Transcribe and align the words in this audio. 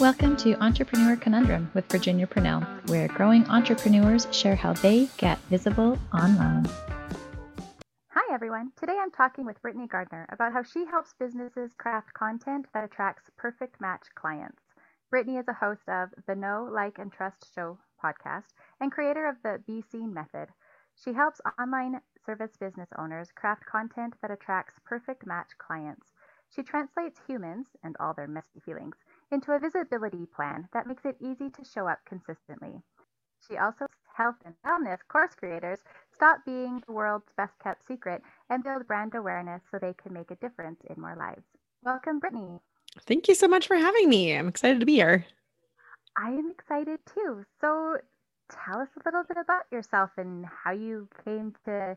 Welcome 0.00 0.36
to 0.38 0.62
Entrepreneur 0.62 1.16
Conundrum 1.16 1.70
with 1.72 1.90
Virginia 1.90 2.26
Purnell, 2.26 2.60
where 2.88 3.08
growing 3.08 3.48
entrepreneurs 3.48 4.28
share 4.30 4.54
how 4.54 4.74
they 4.74 5.08
get 5.16 5.38
visible 5.48 5.98
online. 6.12 6.66
Hi, 8.10 8.34
everyone. 8.34 8.72
Today 8.78 8.98
I'm 9.00 9.10
talking 9.10 9.46
with 9.46 9.62
Brittany 9.62 9.86
Gardner 9.86 10.26
about 10.30 10.52
how 10.52 10.62
she 10.62 10.84
helps 10.84 11.14
businesses 11.18 11.70
craft 11.78 12.12
content 12.12 12.66
that 12.74 12.84
attracts 12.84 13.30
perfect 13.38 13.80
match 13.80 14.02
clients. 14.14 14.60
Brittany 15.08 15.38
is 15.38 15.48
a 15.48 15.54
host 15.54 15.88
of 15.88 16.10
the 16.26 16.34
Know, 16.34 16.68
Like, 16.70 16.98
and 16.98 17.10
Trust 17.10 17.54
Show 17.54 17.78
podcast 18.04 18.52
and 18.82 18.92
creator 18.92 19.26
of 19.26 19.36
the 19.42 19.62
Be 19.66 19.82
Seen 19.90 20.12
Method. 20.12 20.48
She 20.94 21.14
helps 21.14 21.40
online 21.58 22.02
service 22.26 22.52
business 22.60 22.90
owners 22.98 23.32
craft 23.34 23.64
content 23.64 24.12
that 24.20 24.30
attracts 24.30 24.78
perfect 24.84 25.26
match 25.26 25.52
clients. 25.56 26.12
She 26.54 26.62
translates 26.62 27.18
humans 27.26 27.66
and 27.82 27.96
all 27.98 28.14
their 28.14 28.28
messy 28.28 28.60
feelings 28.60 28.96
into 29.30 29.52
a 29.52 29.58
visibility 29.58 30.26
plan 30.26 30.68
that 30.72 30.86
makes 30.86 31.04
it 31.04 31.16
easy 31.20 31.50
to 31.50 31.64
show 31.64 31.88
up 31.88 32.00
consistently. 32.06 32.82
She 33.46 33.56
also 33.56 33.86
helps 33.86 33.96
health 34.14 34.36
and 34.44 34.54
wellness 34.64 34.98
course 35.08 35.34
creators 35.34 35.80
stop 36.12 36.44
being 36.44 36.82
the 36.86 36.92
world's 36.92 37.32
best 37.36 37.58
kept 37.62 37.86
secret 37.86 38.22
and 38.48 38.64
build 38.64 38.86
brand 38.86 39.14
awareness 39.14 39.62
so 39.70 39.78
they 39.78 39.94
can 39.94 40.12
make 40.12 40.30
a 40.30 40.36
difference 40.36 40.80
in 40.88 41.00
more 41.00 41.16
lives. 41.16 41.44
Welcome, 41.82 42.18
Brittany. 42.18 42.60
Thank 43.00 43.28
you 43.28 43.34
so 43.34 43.46
much 43.46 43.66
for 43.66 43.76
having 43.76 44.08
me. 44.08 44.34
I'm 44.34 44.48
excited 44.48 44.80
to 44.80 44.86
be 44.86 44.94
here. 44.94 45.26
I 46.16 46.30
am 46.30 46.50
excited 46.50 47.00
too. 47.14 47.44
So, 47.60 47.98
tell 48.50 48.80
us 48.80 48.88
a 48.96 49.02
little 49.04 49.24
bit 49.24 49.36
about 49.36 49.64
yourself 49.70 50.10
and 50.16 50.46
how 50.46 50.72
you 50.72 51.08
came 51.24 51.54
to 51.66 51.96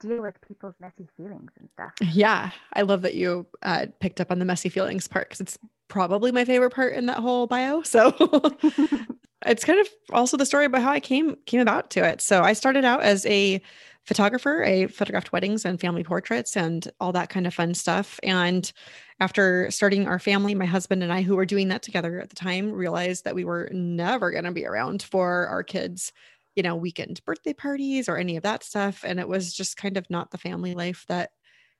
deal 0.00 0.22
with 0.22 0.40
people's 0.46 0.74
messy 0.80 1.08
feelings 1.16 1.52
and 1.58 1.68
stuff. 1.72 1.92
Yeah, 2.00 2.50
I 2.74 2.82
love 2.82 3.02
that 3.02 3.14
you 3.14 3.46
uh, 3.62 3.86
picked 4.00 4.20
up 4.20 4.30
on 4.30 4.38
the 4.38 4.44
messy 4.44 4.68
feelings 4.68 5.08
part 5.08 5.28
because 5.28 5.40
it's 5.40 5.58
probably 5.88 6.32
my 6.32 6.44
favorite 6.44 6.70
part 6.70 6.94
in 6.94 7.06
that 7.06 7.18
whole 7.18 7.46
bio. 7.46 7.82
So 7.82 8.12
it's 9.46 9.64
kind 9.64 9.80
of 9.80 9.88
also 10.12 10.36
the 10.36 10.46
story 10.46 10.64
about 10.64 10.82
how 10.82 10.92
I 10.92 11.00
came 11.00 11.36
came 11.46 11.60
about 11.60 11.90
to 11.90 12.04
it. 12.04 12.20
So 12.20 12.42
I 12.42 12.52
started 12.52 12.84
out 12.84 13.02
as 13.02 13.24
a 13.26 13.60
photographer. 14.04 14.64
I 14.64 14.86
photographed 14.86 15.32
weddings 15.32 15.64
and 15.64 15.80
family 15.80 16.04
portraits 16.04 16.56
and 16.56 16.88
all 17.00 17.12
that 17.12 17.28
kind 17.28 17.46
of 17.46 17.52
fun 17.52 17.74
stuff. 17.74 18.20
And 18.22 18.70
after 19.18 19.70
starting 19.70 20.06
our 20.06 20.20
family, 20.20 20.54
my 20.54 20.64
husband 20.64 21.02
and 21.02 21.12
I, 21.12 21.22
who 21.22 21.34
were 21.34 21.46
doing 21.46 21.68
that 21.68 21.82
together 21.82 22.20
at 22.20 22.28
the 22.28 22.36
time, 22.36 22.70
realized 22.70 23.24
that 23.24 23.34
we 23.34 23.44
were 23.44 23.68
never 23.72 24.30
going 24.30 24.44
to 24.44 24.52
be 24.52 24.64
around 24.64 25.02
for 25.02 25.48
our 25.48 25.64
kids 25.64 26.12
you 26.56 26.62
know, 26.62 26.74
weekend 26.74 27.22
birthday 27.24 27.52
parties 27.52 28.08
or 28.08 28.16
any 28.16 28.36
of 28.36 28.42
that 28.42 28.64
stuff. 28.64 29.04
And 29.04 29.20
it 29.20 29.28
was 29.28 29.54
just 29.54 29.76
kind 29.76 29.96
of 29.96 30.08
not 30.10 30.30
the 30.30 30.38
family 30.38 30.74
life 30.74 31.04
that 31.08 31.30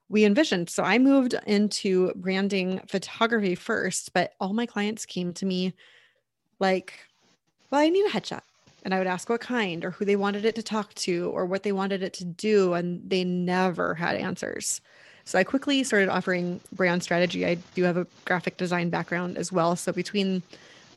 we 0.08 0.24
envisioned. 0.24 0.70
So 0.70 0.84
I 0.84 0.98
moved 0.98 1.34
into 1.46 2.12
branding 2.14 2.80
photography 2.86 3.54
first, 3.56 4.12
but 4.12 4.34
all 4.38 4.52
my 4.52 4.66
clients 4.66 5.04
came 5.06 5.32
to 5.34 5.46
me 5.46 5.74
like, 6.60 7.00
well, 7.70 7.80
I 7.80 7.88
need 7.88 8.06
a 8.06 8.10
headshot. 8.10 8.42
And 8.84 8.94
I 8.94 8.98
would 8.98 9.08
ask 9.08 9.28
what 9.28 9.40
kind 9.40 9.84
or 9.84 9.90
who 9.90 10.04
they 10.04 10.14
wanted 10.14 10.44
it 10.44 10.54
to 10.54 10.62
talk 10.62 10.94
to 10.94 11.30
or 11.34 11.44
what 11.44 11.64
they 11.64 11.72
wanted 11.72 12.04
it 12.04 12.12
to 12.14 12.24
do. 12.24 12.74
And 12.74 13.02
they 13.10 13.24
never 13.24 13.94
had 13.94 14.14
answers. 14.14 14.80
So 15.24 15.40
I 15.40 15.42
quickly 15.42 15.82
started 15.82 16.08
offering 16.08 16.60
brand 16.72 17.02
strategy. 17.02 17.44
I 17.44 17.54
do 17.74 17.82
have 17.82 17.96
a 17.96 18.06
graphic 18.24 18.58
design 18.58 18.90
background 18.90 19.38
as 19.38 19.50
well. 19.50 19.74
So 19.74 19.90
between 19.90 20.44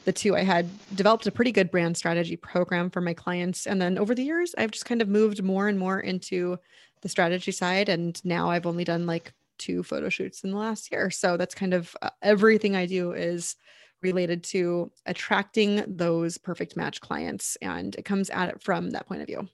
the 0.06 0.14
two, 0.14 0.36
I 0.36 0.42
had 0.42 0.68
developed 0.96 1.28
a 1.28 1.32
pretty 1.32 1.52
good 1.52 1.72
brand 1.72 1.98
strategy 1.98 2.36
program 2.36 2.90
for 2.90 3.02
my 3.02 3.14
clients. 3.14 3.68
And 3.68 3.82
then 3.82 3.98
over 3.98 4.16
the 4.16 4.24
years, 4.24 4.56
I've 4.58 4.72
just 4.72 4.86
kind 4.86 5.02
of 5.02 5.10
moved 5.10 5.44
more 5.44 5.68
and 5.68 5.78
more 5.78 6.00
into 6.00 6.58
the 7.02 7.10
strategy 7.10 7.52
side. 7.52 7.90
And 7.90 8.24
now 8.26 8.50
I've 8.50 8.66
only 8.66 8.84
done 8.84 9.06
like 9.06 9.34
two 9.58 9.84
photo 9.84 10.10
shoots 10.10 10.44
in 10.44 10.52
the 10.52 10.58
last 10.58 10.92
year. 10.92 11.12
So 11.12 11.38
that's 11.38 11.56
kind 11.56 11.74
of 11.74 11.96
uh, 12.02 12.10
everything 12.22 12.76
I 12.76 12.86
do 12.86 13.12
is 13.12 13.56
related 14.02 14.44
to 14.46 14.92
attracting 15.06 15.84
those 15.86 16.38
perfect 16.38 16.78
match 16.78 17.02
clients. 17.02 17.58
And 17.62 17.94
it 17.96 18.06
comes 18.06 18.30
at 18.30 18.50
it 18.50 18.62
from 18.62 18.92
that 18.92 19.08
point 19.08 19.22
of 19.22 19.28
view. 19.28 19.50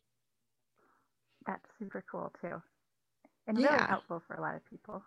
That's 1.48 1.66
super 1.80 2.04
cool 2.10 2.32
too 2.40 2.62
and 3.48 3.58
really 3.58 3.70
yeah. 3.70 3.88
helpful 3.88 4.22
for 4.28 4.36
a 4.36 4.42
lot 4.42 4.56
of 4.56 4.66
people. 4.66 5.04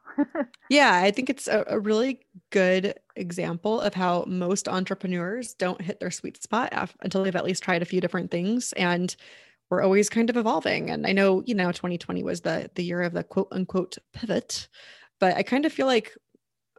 yeah, 0.71 0.95
I 1.03 1.11
think 1.11 1.29
it's 1.29 1.49
a, 1.49 1.65
a, 1.67 1.79
really 1.79 2.21
good 2.51 2.95
example 3.17 3.81
of 3.81 3.95
how 3.95 4.25
most 4.27 4.69
entrepreneurs 4.69 5.55
don't 5.55 5.81
hit 5.81 5.99
their 5.99 6.11
sweet 6.11 6.43
spot 6.43 6.69
af- 6.73 6.97
until 7.03 7.25
they've 7.25 7.35
at 7.35 7.45
least 7.45 7.63
tried 7.63 7.83
a 7.83 7.87
few 7.87 8.01
different 8.01 8.31
things 8.31 8.73
and 8.75 9.17
we're 9.71 9.83
always 9.83 10.09
kind 10.09 10.31
of 10.31 10.37
evolving. 10.37 10.91
And 10.91 11.07
I 11.07 11.13
know, 11.13 11.43
you 11.47 11.55
know, 11.55 11.73
2020 11.73 12.23
was 12.23 12.41
the 12.41 12.71
the 12.75 12.85
year 12.85 13.03
of 13.03 13.13
the 13.13 13.25
quote 13.25 13.49
unquote 13.51 13.99
pivot, 14.13 14.69
but 15.21 15.37
I 15.37 15.43
kind 15.43 15.67
of 15.67 15.73
feel 15.73 15.87
like 15.87 16.17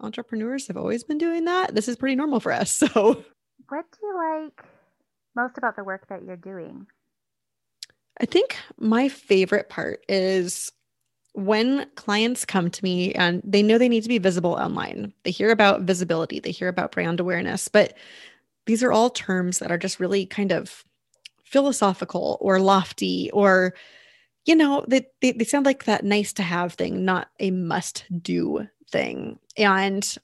entrepreneurs 0.02 0.68
have 0.68 0.78
always 0.78 1.03
been 1.03 1.18
doing 1.18 1.46
that. 1.46 1.76
This 1.76 1.88
is 1.88 1.97
pretty 1.97 2.16
normal 2.16 2.40
for 2.40 2.52
us. 2.52 2.81
So, 2.94 3.24
what 3.68 3.86
do 3.91 4.00
you 4.02 4.41
like 4.44 4.66
most 5.36 5.58
about 5.58 5.76
the 5.76 5.84
work 5.84 6.08
that 6.08 6.24
you're 6.24 6.38
doing? 6.38 6.88
I 8.20 8.26
think 8.26 8.58
my 8.80 9.09
favorite 9.09 9.70
part 9.70 10.03
is 10.09 10.72
when 11.34 11.88
clients 11.95 12.45
come 12.45 12.69
to 12.69 12.84
me 12.84 13.13
and 13.13 13.41
they 13.44 13.62
know 13.63 13.78
they 13.78 13.90
need 13.90 14.03
to 14.03 14.09
be 14.09 14.17
visible 14.17 14.53
online, 14.53 15.13
they 15.23 15.31
hear 15.31 15.51
about 15.51 15.81
visibility, 15.81 16.40
they 16.40 16.51
hear 16.51 16.67
about 16.67 16.91
brand 16.91 17.19
awareness, 17.19 17.67
but 17.67 17.94
these 18.66 18.84
are 18.84 18.91
all 18.91 19.09
terms 19.09 19.59
that 19.59 19.72
are 19.72 19.78
just 19.78 20.00
really 20.00 20.25
kind 20.25 20.51
of 20.51 20.84
philosophical 21.44 22.38
or 22.41 22.59
lofty 22.59 23.31
or 23.31 23.73
you 24.45 24.56
know 24.56 24.85
they, 24.88 25.07
they, 25.22 25.31
they 25.31 25.44
sound 25.44 25.66
like 25.66 25.85
that 25.85 26.03
nice 26.03 26.31
to 26.34 26.44
have 26.44 26.73
thing 26.73 27.03
not 27.03 27.29
a 27.40 27.50
must 27.50 28.06
do 28.22 28.67
thing. 28.91 29.40
And 29.57 30.17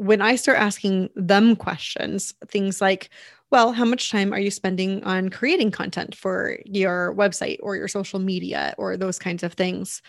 when 0.00 0.22
i 0.22 0.34
start 0.34 0.58
asking 0.58 1.10
them 1.14 1.54
questions 1.54 2.32
things 2.48 2.80
like 2.80 3.10
well 3.50 3.72
how 3.72 3.84
much 3.84 4.10
time 4.10 4.32
are 4.32 4.40
you 4.40 4.50
spending 4.50 5.04
on 5.04 5.28
creating 5.28 5.70
content 5.70 6.14
for 6.14 6.56
your 6.64 7.14
website 7.14 7.58
or 7.62 7.76
your 7.76 7.86
social 7.86 8.18
media 8.18 8.74
or 8.78 8.96
those 8.96 9.18
kinds 9.18 9.42
of 9.42 9.52
things 9.52 10.00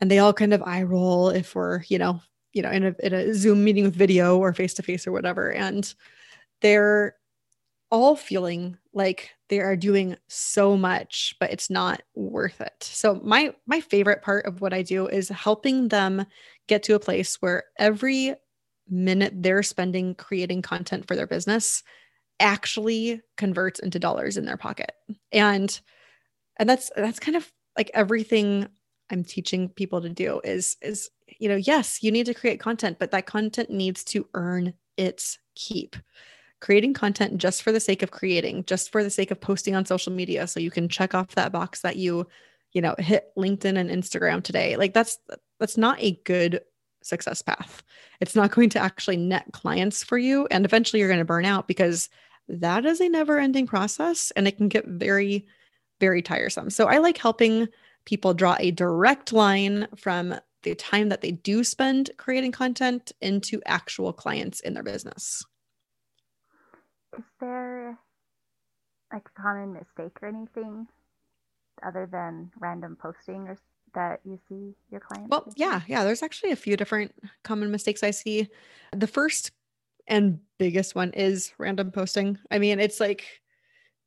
and 0.00 0.10
they 0.10 0.18
all 0.18 0.32
kind 0.32 0.52
of 0.52 0.62
eye 0.62 0.82
roll 0.82 1.30
if 1.30 1.54
we're 1.54 1.82
you 1.84 1.98
know 1.98 2.20
you 2.52 2.62
know 2.62 2.70
in 2.70 2.84
a, 2.84 2.94
in 3.02 3.12
a 3.12 3.34
zoom 3.34 3.64
meeting 3.64 3.84
with 3.84 3.94
video 3.94 4.38
or 4.38 4.52
face 4.52 4.74
to 4.74 4.82
face 4.82 5.06
or 5.06 5.12
whatever. 5.12 5.52
And 5.52 5.92
they're 6.62 7.16
all 7.90 8.16
feeling 8.16 8.76
like 8.92 9.30
they 9.48 9.60
are 9.60 9.76
doing 9.76 10.16
so 10.26 10.76
much 10.76 11.36
but 11.38 11.52
it's 11.52 11.70
not 11.70 12.02
worth 12.14 12.60
it. 12.60 12.82
So 12.82 13.20
my 13.22 13.54
my 13.66 13.80
favorite 13.80 14.22
part 14.22 14.46
of 14.46 14.60
what 14.60 14.72
i 14.72 14.82
do 14.82 15.06
is 15.06 15.28
helping 15.28 15.88
them 15.88 16.26
get 16.66 16.82
to 16.84 16.94
a 16.94 17.00
place 17.00 17.36
where 17.40 17.64
every 17.78 18.34
minute 18.88 19.32
they're 19.36 19.62
spending 19.62 20.14
creating 20.14 20.62
content 20.62 21.06
for 21.06 21.16
their 21.16 21.26
business 21.26 21.82
actually 22.40 23.20
converts 23.36 23.80
into 23.80 23.98
dollars 23.98 24.36
in 24.36 24.44
their 24.44 24.56
pocket. 24.56 24.92
And 25.32 25.78
and 26.58 26.68
that's 26.68 26.90
that's 26.96 27.20
kind 27.20 27.36
of 27.36 27.50
like 27.76 27.90
everything 27.94 28.68
I'm 29.10 29.24
teaching 29.24 29.68
people 29.68 30.00
to 30.02 30.08
do 30.08 30.40
is 30.44 30.76
is 30.82 31.10
you 31.38 31.48
know 31.48 31.56
yes 31.56 32.02
you 32.02 32.10
need 32.10 32.26
to 32.26 32.34
create 32.34 32.60
content 32.60 32.98
but 32.98 33.10
that 33.10 33.26
content 33.26 33.70
needs 33.70 34.04
to 34.04 34.28
earn 34.34 34.74
its 34.96 35.38
keep. 35.54 35.96
Creating 36.60 36.94
content 36.94 37.36
just 37.36 37.62
for 37.62 37.70
the 37.70 37.80
sake 37.80 38.02
of 38.02 38.10
creating 38.10 38.64
just 38.64 38.90
for 38.90 39.04
the 39.04 39.10
sake 39.10 39.30
of 39.30 39.40
posting 39.40 39.74
on 39.74 39.84
social 39.84 40.12
media 40.12 40.46
so 40.46 40.58
you 40.58 40.70
can 40.70 40.88
check 40.88 41.14
off 41.14 41.34
that 41.34 41.52
box 41.52 41.82
that 41.82 41.96
you 41.96 42.26
you 42.72 42.80
know 42.80 42.94
hit 42.98 43.30
LinkedIn 43.36 43.78
and 43.78 43.90
Instagram 43.90 44.42
today. 44.42 44.76
Like 44.76 44.94
that's 44.94 45.18
that's 45.60 45.76
not 45.76 46.00
a 46.00 46.20
good 46.24 46.60
success 47.02 47.42
path. 47.42 47.82
It's 48.20 48.34
not 48.34 48.50
going 48.50 48.70
to 48.70 48.80
actually 48.80 49.18
net 49.18 49.46
clients 49.52 50.02
for 50.02 50.18
you 50.18 50.46
and 50.50 50.64
eventually 50.64 51.00
you're 51.00 51.08
going 51.08 51.18
to 51.18 51.24
burn 51.24 51.44
out 51.44 51.68
because 51.68 52.08
that 52.48 52.86
is 52.86 53.00
a 53.00 53.08
never 53.08 53.38
ending 53.38 53.66
process 53.66 54.32
and 54.34 54.48
it 54.48 54.56
can 54.56 54.68
get 54.68 54.86
very 54.86 55.46
very 56.00 56.22
tiresome. 56.22 56.70
So 56.70 56.86
i 56.86 56.98
like 56.98 57.18
helping 57.18 57.68
people 58.06 58.32
draw 58.32 58.56
a 58.58 58.70
direct 58.70 59.32
line 59.32 59.86
from 59.96 60.34
the 60.62 60.74
time 60.74 61.10
that 61.10 61.20
they 61.20 61.32
do 61.32 61.62
spend 61.62 62.10
creating 62.16 62.52
content 62.52 63.12
into 63.20 63.60
actual 63.66 64.12
clients 64.12 64.60
in 64.60 64.74
their 64.74 64.82
business. 64.82 65.44
Is 67.18 67.24
there 67.40 67.98
like 69.12 69.26
a 69.36 69.40
common 69.40 69.74
mistake 69.74 70.16
or 70.22 70.28
anything 70.28 70.86
other 71.86 72.08
than 72.10 72.50
random 72.58 72.96
posting 73.00 73.48
or 73.48 73.56
that 73.94 74.20
you 74.24 74.38
see 74.48 74.74
your 74.90 75.00
clients? 75.00 75.28
Well, 75.30 75.52
yeah, 75.56 75.82
yeah. 75.86 76.04
There's 76.04 76.22
actually 76.22 76.52
a 76.52 76.56
few 76.56 76.76
different 76.76 77.12
common 77.44 77.70
mistakes 77.70 78.02
I 78.02 78.10
see. 78.10 78.48
The 78.92 79.06
first 79.06 79.52
and 80.06 80.40
biggest 80.58 80.94
one 80.94 81.12
is 81.12 81.52
random 81.58 81.90
posting. 81.90 82.38
I 82.50 82.58
mean, 82.58 82.80
it's 82.80 83.00
like 83.00 83.40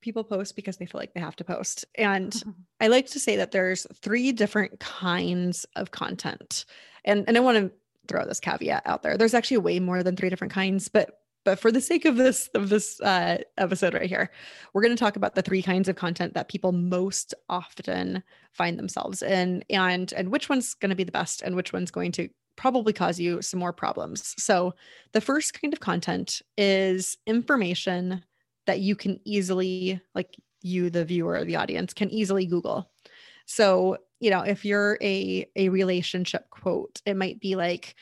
people 0.01 0.24
post 0.24 0.56
because 0.56 0.78
they 0.78 0.86
feel 0.86 1.00
like 1.00 1.13
they 1.13 1.19
have 1.19 1.36
to 1.38 1.44
post. 1.44 1.86
And 1.96 2.34
I 2.80 2.88
like 2.88 3.07
to 3.07 3.19
say 3.19 3.36
that 3.38 3.51
there's 3.51 3.86
three 4.01 4.31
different 4.31 4.80
kinds 4.80 5.66
of 5.75 5.92
content. 5.92 6.66
And 7.06 7.25
and 7.28 7.38
I 7.38 7.42
want 7.42 7.57
to 7.57 7.72
throw 8.07 8.25
this 8.25 8.40
caveat 8.40 8.84
out 8.86 9.04
there. 9.04 9.18
There's 9.18 9.34
actually 9.34 9.57
way 9.57 9.80
more 9.80 10.04
than 10.04 10.16
three 10.16 10.30
different 10.30 10.54
kinds, 10.54 10.88
but 10.88 11.19
but 11.46 11.60
for 11.60 11.72
the 11.72 11.81
sake 11.81 12.06
of 12.06 12.18
this 12.18 12.50
of 12.54 12.69
this 12.69 13.00
uh, 13.01 13.38
episode 13.57 13.94
right 13.94 14.10
here, 14.10 14.30
we're 14.74 14.81
going 14.81 14.96
to 14.96 15.00
talk 15.00 15.16
about 15.16 15.36
the 15.36 15.42
three 15.42 15.62
kinds 15.62 15.88
of 15.88 15.96
content 15.96 16.34
that 16.34 16.50
people 16.50 16.72
most 16.72 17.34
often 17.48 18.24
find 18.54 18.78
themselves 18.78 19.22
in, 19.22 19.63
and 19.69 20.12
and 20.13 20.31
which 20.31 20.50
one's 20.50 20.74
going 20.74 20.90
to 20.90 20.95
be 20.95 21.04
the 21.04 21.12
best, 21.12 21.42
and 21.42 21.56
which 21.56 21.72
one's 21.72 21.92
going 21.92 22.12
to 22.13 22.30
probably 22.56 22.92
cause 22.92 23.19
you 23.19 23.42
some 23.42 23.60
more 23.60 23.72
problems. 23.72 24.36
So, 24.38 24.75
the 25.13 25.22
first 25.22 25.60
kind 25.60 25.74
of 25.74 25.80
content 25.80 26.42
is 26.57 27.18
information 27.25 28.24
that 28.69 28.81
you 28.81 28.95
can 28.95 29.19
easily, 29.25 30.00
like 30.13 30.36
you, 30.62 30.92
the 30.92 31.04
viewer, 31.04 31.44
the 31.44 31.56
audience, 31.56 31.92
can 31.92 32.12
easily 32.12 32.45
Google. 32.45 32.92
So, 33.48 33.98
you 34.19 34.30
know, 34.30 34.42
if 34.42 34.63
you're 34.63 35.00
a 35.01 35.50
a 35.56 35.69
relationship 35.69 36.51
quote, 36.51 37.01
it 37.04 37.18
might 37.18 37.39
be 37.39 37.56
like, 37.56 37.95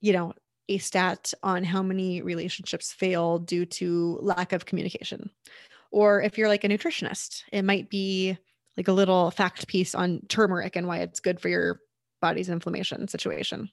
you 0.00 0.12
know, 0.12 0.32
a 0.68 0.78
stat 0.78 1.32
on 1.44 1.62
how 1.62 1.80
many 1.80 2.22
relationships 2.22 2.90
fail 2.92 3.38
due 3.38 3.64
to 3.66 4.18
lack 4.20 4.52
of 4.52 4.66
communication. 4.66 5.30
Or 5.92 6.20
if 6.22 6.36
you're 6.36 6.48
like 6.48 6.64
a 6.64 6.68
nutritionist, 6.68 7.44
it 7.52 7.64
might 7.64 7.88
be 7.88 8.36
like 8.76 8.88
a 8.88 8.92
little 8.92 9.30
fact 9.30 9.68
piece 9.68 9.94
on 9.94 10.22
turmeric 10.28 10.74
and 10.74 10.88
why 10.88 10.98
it's 10.98 11.20
good 11.20 11.38
for 11.40 11.48
your 11.48 11.80
body's 12.20 12.48
inflammation 12.48 13.06
situation. 13.06 13.70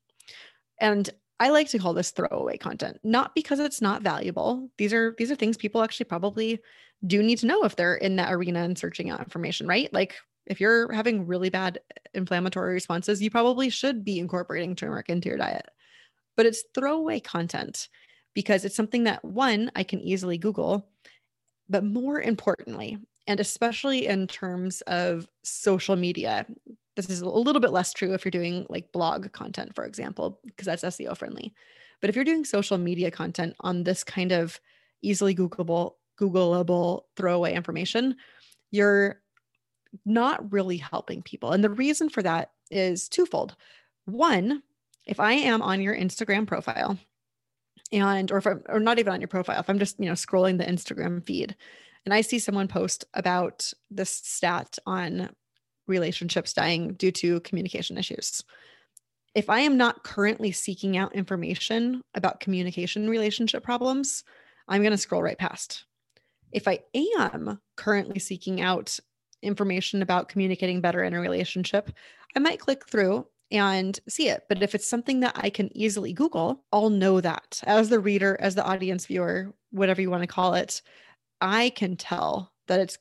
And 0.80 1.10
I 1.40 1.50
like 1.50 1.70
to 1.70 1.80
call 1.80 1.94
this 1.94 2.12
throwaway 2.12 2.58
content, 2.58 3.00
not 3.04 3.36
because 3.36 3.60
it's 3.60 3.82
not 3.82 4.02
valuable. 4.02 4.70
These 4.78 4.94
are 4.94 5.16
these 5.18 5.32
are 5.32 5.36
things 5.36 5.58
people 5.58 5.84
actually 5.84 6.06
probably 6.06 6.60
do 7.06 7.22
need 7.22 7.40
to 7.40 7.46
know 7.46 7.64
if 7.64 7.76
they're 7.76 7.96
in 7.96 8.16
that 8.16 8.32
arena 8.32 8.64
and 8.64 8.78
searching 8.78 9.10
out 9.10 9.20
information, 9.20 9.68
right? 9.68 9.92
Like 9.94 10.16
if 10.46 10.62
you're 10.62 10.92
having 10.92 11.28
really 11.28 11.50
bad 11.50 11.80
uh, 11.92 12.00
inflammatory 12.14 12.74
responses, 12.74 13.22
you 13.22 13.30
probably 13.30 13.70
should 13.70 14.06
be 14.06 14.20
incorporating 14.20 14.76
turmeric 14.76 15.10
into 15.10 15.28
your 15.30 15.38
diet 15.38 15.66
but 16.36 16.46
it's 16.46 16.64
throwaway 16.74 17.20
content 17.20 17.90
because 18.34 18.66
it's 18.66 18.76
something 18.76 19.06
that 19.06 19.24
one, 19.24 19.72
I 19.76 19.84
can 19.84 20.02
easily 20.02 20.38
Google, 20.38 20.90
but 21.70 21.84
more 21.84 22.22
importantly, 22.22 22.98
and 23.28 23.40
especially 23.40 24.08
in 24.08 24.28
terms 24.28 24.82
of 24.82 25.28
social 25.44 25.96
media, 25.96 26.46
this 26.96 27.10
is 27.10 27.22
a 27.22 27.30
little 27.30 27.60
bit 27.60 27.72
less 27.72 27.94
true 27.94 28.14
if 28.14 28.24
you're 28.24 28.32
doing 28.32 28.66
like 28.70 28.92
blog 28.92 29.32
content, 29.32 29.76
for 29.76 29.86
example, 29.86 30.40
because 30.46 30.66
that's 30.66 30.84
SEO 30.84 31.18
friendly. 31.18 31.54
But 32.02 32.10
if 32.10 32.16
you're 32.16 32.26
doing 32.26 32.46
social 32.46 32.78
media 32.78 33.12
content 33.12 33.56
on 33.60 33.84
this 33.84 34.04
kind 34.04 34.32
of 34.32 34.60
easily 35.02 35.36
Googleable, 35.36 35.94
Googleable 36.20 37.04
throwaway 37.16 37.54
information, 37.54 38.16
you're 38.72 39.22
not 40.06 40.52
really 40.52 40.78
helping 40.78 41.22
people. 41.22 41.52
And 41.52 41.64
the 41.64 41.70
reason 41.70 42.10
for 42.10 42.24
that 42.24 42.52
is 42.72 43.08
twofold. 43.08 43.56
One, 44.06 44.64
if 45.06 45.20
I 45.20 45.34
am 45.34 45.62
on 45.62 45.82
your 45.82 45.96
Instagram 45.96 46.48
profile 46.48 46.98
and 47.92 48.32
or 48.32 48.38
if 48.38 48.48
I'm, 48.48 48.64
or 48.68 48.80
not 48.80 49.00
even 49.00 49.14
on 49.14 49.22
your 49.22 49.28
profile, 49.28 49.60
if 49.60 49.70
I'm 49.70 49.80
just, 49.80 50.00
you 50.00 50.08
know, 50.08 50.14
scrolling 50.14 50.58
the 50.58 50.66
Instagram 50.66 51.26
feed 51.26 51.56
and 52.06 52.14
I 52.14 52.22
see 52.22 52.40
someone 52.40 52.68
post 52.68 53.06
about 53.14 53.72
this 53.90 54.10
stat 54.10 54.78
on 54.86 55.30
relationships 55.88 56.54
dying 56.54 56.94
due 56.94 57.12
to 57.12 57.40
communication 57.42 57.98
issues. 57.98 58.44
If 59.34 59.50
I 59.50 59.60
am 59.60 59.76
not 59.78 60.04
currently 60.04 60.52
seeking 60.52 60.96
out 60.96 61.14
information 61.14 62.02
about 62.14 62.40
communication 62.40 63.10
relationship 63.10 63.64
problems, 63.64 64.24
I'm 64.68 64.82
going 64.82 64.92
to 64.92 64.98
scroll 64.98 65.22
right 65.22 65.38
past. 65.38 65.86
If 66.52 66.68
I 66.68 66.80
am 67.16 67.60
currently 67.76 68.20
seeking 68.20 68.62
out 68.62 68.98
information 69.42 70.02
about 70.02 70.30
communicating 70.30 70.82
better 70.82 71.04
in 71.04 71.14
a 71.14 71.20
relationship, 71.20 71.92
I 72.36 72.40
might 72.40 72.60
click 72.60 72.88
through 72.88 73.28
and 73.52 74.00
see 74.08 74.30
it. 74.30 74.44
But 74.50 74.64
if 74.64 74.74
it's 74.74 74.90
something 74.90 75.20
that 75.20 75.34
I 75.36 75.50
can 75.50 75.76
easily 75.78 76.14
Google, 76.14 76.64
I'll 76.72 76.90
know 76.90 77.22
that 77.22 77.62
as 77.66 77.90
the 77.90 78.00
reader, 78.00 78.38
as 78.40 78.56
the 78.56 78.66
audience 78.66 79.06
viewer, 79.06 79.54
whatever 79.72 80.02
you 80.02 80.10
want 80.10 80.24
to 80.24 80.28
call 80.28 80.56
it, 80.56 80.82
I 81.42 81.70
can 81.70 81.96
tell 81.96 82.52
that 82.68 82.80
it's 82.80 82.98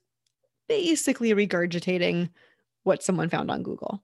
basically 0.68 1.30
regurgitating 1.30 2.30
what 2.84 3.02
someone 3.02 3.28
found 3.28 3.50
on 3.50 3.62
Google. 3.62 4.02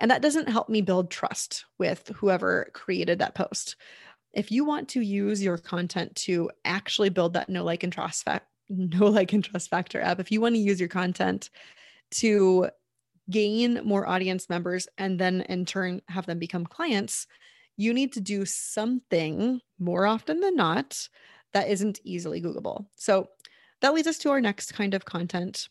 And 0.00 0.10
that 0.10 0.22
doesn't 0.22 0.48
help 0.48 0.68
me 0.68 0.80
build 0.80 1.10
trust 1.10 1.64
with 1.78 2.10
whoever 2.16 2.70
created 2.72 3.18
that 3.18 3.34
post. 3.34 3.76
If 4.32 4.50
you 4.50 4.64
want 4.64 4.88
to 4.90 5.00
use 5.00 5.42
your 5.42 5.58
content 5.58 6.16
to 6.16 6.50
actually 6.64 7.10
build 7.10 7.34
that 7.34 7.48
no 7.48 7.62
like 7.62 7.84
and 7.84 7.92
trust 7.92 8.24
fact, 8.24 8.46
no 8.68 9.06
like 9.08 9.32
and 9.32 9.44
trust 9.44 9.70
factor 9.70 10.00
app, 10.00 10.18
if 10.18 10.32
you 10.32 10.40
want 10.40 10.54
to 10.54 10.60
use 10.60 10.80
your 10.80 10.88
content 10.88 11.50
to 12.12 12.68
gain 13.30 13.80
more 13.84 14.06
audience 14.06 14.48
members 14.50 14.88
and 14.98 15.18
then 15.18 15.42
in 15.42 15.64
turn 15.64 16.02
have 16.08 16.26
them 16.26 16.38
become 16.38 16.66
clients, 16.66 17.26
you 17.76 17.94
need 17.94 18.12
to 18.12 18.20
do 18.20 18.44
something 18.44 19.60
more 19.78 20.06
often 20.06 20.40
than 20.40 20.56
not 20.56 21.08
that 21.52 21.68
isn't 21.68 22.00
easily 22.04 22.42
Googleable. 22.42 22.86
So 22.96 23.28
that 23.80 23.94
leads 23.94 24.08
us 24.08 24.18
to 24.18 24.30
our 24.30 24.40
next 24.40 24.74
kind 24.74 24.94
of 24.94 25.04
content. 25.04 25.68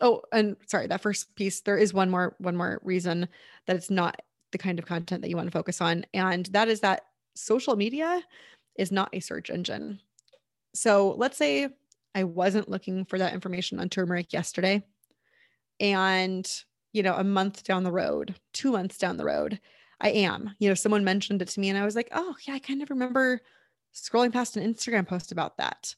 Oh, 0.00 0.22
and 0.32 0.56
sorry, 0.66 0.86
that 0.88 1.00
first 1.00 1.34
piece, 1.36 1.60
there 1.60 1.78
is 1.78 1.94
one 1.94 2.10
more 2.10 2.34
one 2.38 2.56
more 2.56 2.80
reason 2.82 3.28
that 3.66 3.76
it's 3.76 3.90
not 3.90 4.20
the 4.52 4.58
kind 4.58 4.78
of 4.78 4.86
content 4.86 5.22
that 5.22 5.28
you 5.30 5.36
want 5.36 5.48
to 5.48 5.58
focus 5.58 5.80
on 5.80 6.06
and 6.14 6.46
that 6.46 6.68
is 6.68 6.80
that 6.80 7.06
social 7.34 7.76
media 7.76 8.22
is 8.78 8.92
not 8.92 9.10
a 9.12 9.20
search 9.20 9.50
engine. 9.50 10.00
So 10.74 11.14
let's 11.16 11.36
say 11.36 11.68
I 12.14 12.24
wasn't 12.24 12.68
looking 12.68 13.04
for 13.04 13.18
that 13.18 13.34
information 13.34 13.80
on 13.80 13.88
turmeric 13.88 14.32
yesterday 14.32 14.84
and 15.80 16.48
you 16.96 17.02
know, 17.02 17.14
a 17.14 17.24
month 17.24 17.62
down 17.62 17.84
the 17.84 17.92
road, 17.92 18.34
two 18.54 18.72
months 18.72 18.96
down 18.96 19.18
the 19.18 19.24
road, 19.26 19.60
I 20.00 20.08
am. 20.12 20.54
You 20.58 20.70
know, 20.70 20.74
someone 20.74 21.04
mentioned 21.04 21.42
it 21.42 21.48
to 21.48 21.60
me 21.60 21.68
and 21.68 21.76
I 21.76 21.84
was 21.84 21.94
like, 21.94 22.08
oh, 22.12 22.34
yeah, 22.48 22.54
I 22.54 22.58
kind 22.58 22.80
of 22.80 22.88
remember 22.88 23.42
scrolling 23.94 24.32
past 24.32 24.56
an 24.56 24.64
Instagram 24.72 25.06
post 25.06 25.30
about 25.30 25.58
that. 25.58 25.94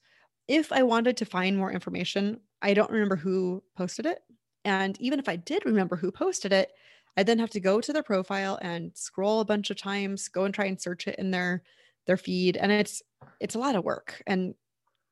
If 0.49 0.73
I 0.73 0.83
wanted 0.83 1.17
to 1.19 1.25
find 1.25 1.57
more 1.57 1.71
information, 1.71 2.41
I 2.63 2.75
don't 2.75 2.91
remember 2.91 3.17
who 3.17 3.63
posted 3.77 4.07
it. 4.07 4.21
And 4.65 5.01
even 5.01 5.19
if 5.19 5.29
I 5.29 5.37
did 5.37 5.65
remember 5.65 5.97
who 5.97 6.11
posted 6.11 6.53
it, 6.53 6.73
I 7.17 7.23
then 7.23 7.39
have 7.39 7.51
to 7.51 7.61
go 7.61 7.81
to 7.81 7.93
their 7.93 8.03
profile 8.03 8.59
and 8.63 8.93
scroll 8.95 9.41
a 9.41 9.45
bunch 9.45 9.71
of 9.71 9.77
times, 9.77 10.29
go 10.29 10.45
and 10.45 10.55
try 10.55 10.67
and 10.67 10.81
search 10.81 11.07
it 11.07 11.19
in 11.19 11.31
their 11.31 11.63
their 12.07 12.17
feed. 12.17 12.57
And 12.57 12.71
it's 12.71 13.03
it's 13.41 13.55
a 13.55 13.59
lot 13.59 13.77
of 13.77 13.85
work. 13.85 14.23
And 14.27 14.55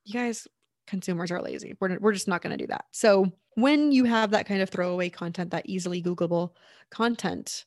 you 0.04 0.14
guys, 0.14 0.46
consumers 0.87 1.31
are 1.31 1.43
lazy. 1.43 1.76
We're, 1.81 1.98
we're 1.98 2.12
just 2.12 2.28
not 2.28 2.43
going 2.43 2.56
to 2.56 2.64
do 2.64 2.69
that. 2.69 2.84
So 2.93 3.32
when 3.54 3.90
you 3.90 4.04
have 4.04 4.31
that 4.31 4.46
kind 4.46 4.62
of 4.62 4.70
throwaway 4.70 5.08
content, 5.08 5.50
that 5.50 5.69
easily 5.69 6.02
Googleable 6.02 6.52
content, 6.90 7.64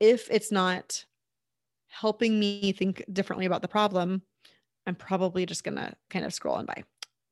if 0.00 0.28
it's 0.30 0.50
not 0.50 1.04
helping 1.88 2.38
me 2.38 2.72
think 2.72 3.04
differently 3.12 3.46
about 3.46 3.62
the 3.62 3.68
problem, 3.68 4.22
I'm 4.86 4.94
probably 4.94 5.46
just 5.46 5.64
going 5.64 5.76
to 5.76 5.94
kind 6.10 6.24
of 6.24 6.34
scroll 6.34 6.56
on 6.56 6.66
by. 6.66 6.82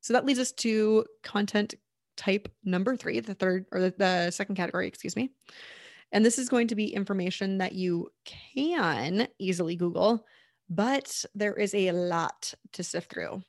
So 0.07 0.13
that 0.13 0.25
leads 0.25 0.39
us 0.39 0.53
to 0.53 1.03
content 1.21 1.75
type 2.15 2.47
number 2.63 2.95
three, 2.95 3.19
the 3.19 3.33
third 3.33 3.65
or 3.73 3.81
the, 3.81 3.93
the 3.97 4.31
second 4.31 4.55
category, 4.55 4.87
excuse 4.87 5.17
me. 5.17 5.31
And 6.13 6.23
this 6.23 6.39
is 6.39 6.47
going 6.47 6.69
to 6.69 6.75
be 6.75 6.93
information 6.93 7.57
that 7.57 7.73
you 7.73 8.07
can 8.23 9.27
easily 9.37 9.75
Google, 9.75 10.25
but 10.69 11.25
there 11.35 11.55
is 11.55 11.75
a 11.75 11.91
lot 11.91 12.53
to 12.71 12.85
sift 12.85 13.11
through. 13.11 13.41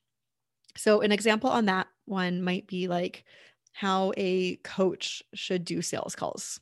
So, 0.77 1.01
an 1.01 1.13
example 1.13 1.49
on 1.49 1.67
that 1.67 1.87
one 2.07 2.43
might 2.43 2.67
be 2.67 2.89
like 2.89 3.23
how 3.71 4.13
a 4.17 4.57
coach 4.57 5.23
should 5.35 5.65
do 5.65 5.81
sales 5.81 6.17
calls. 6.17 6.59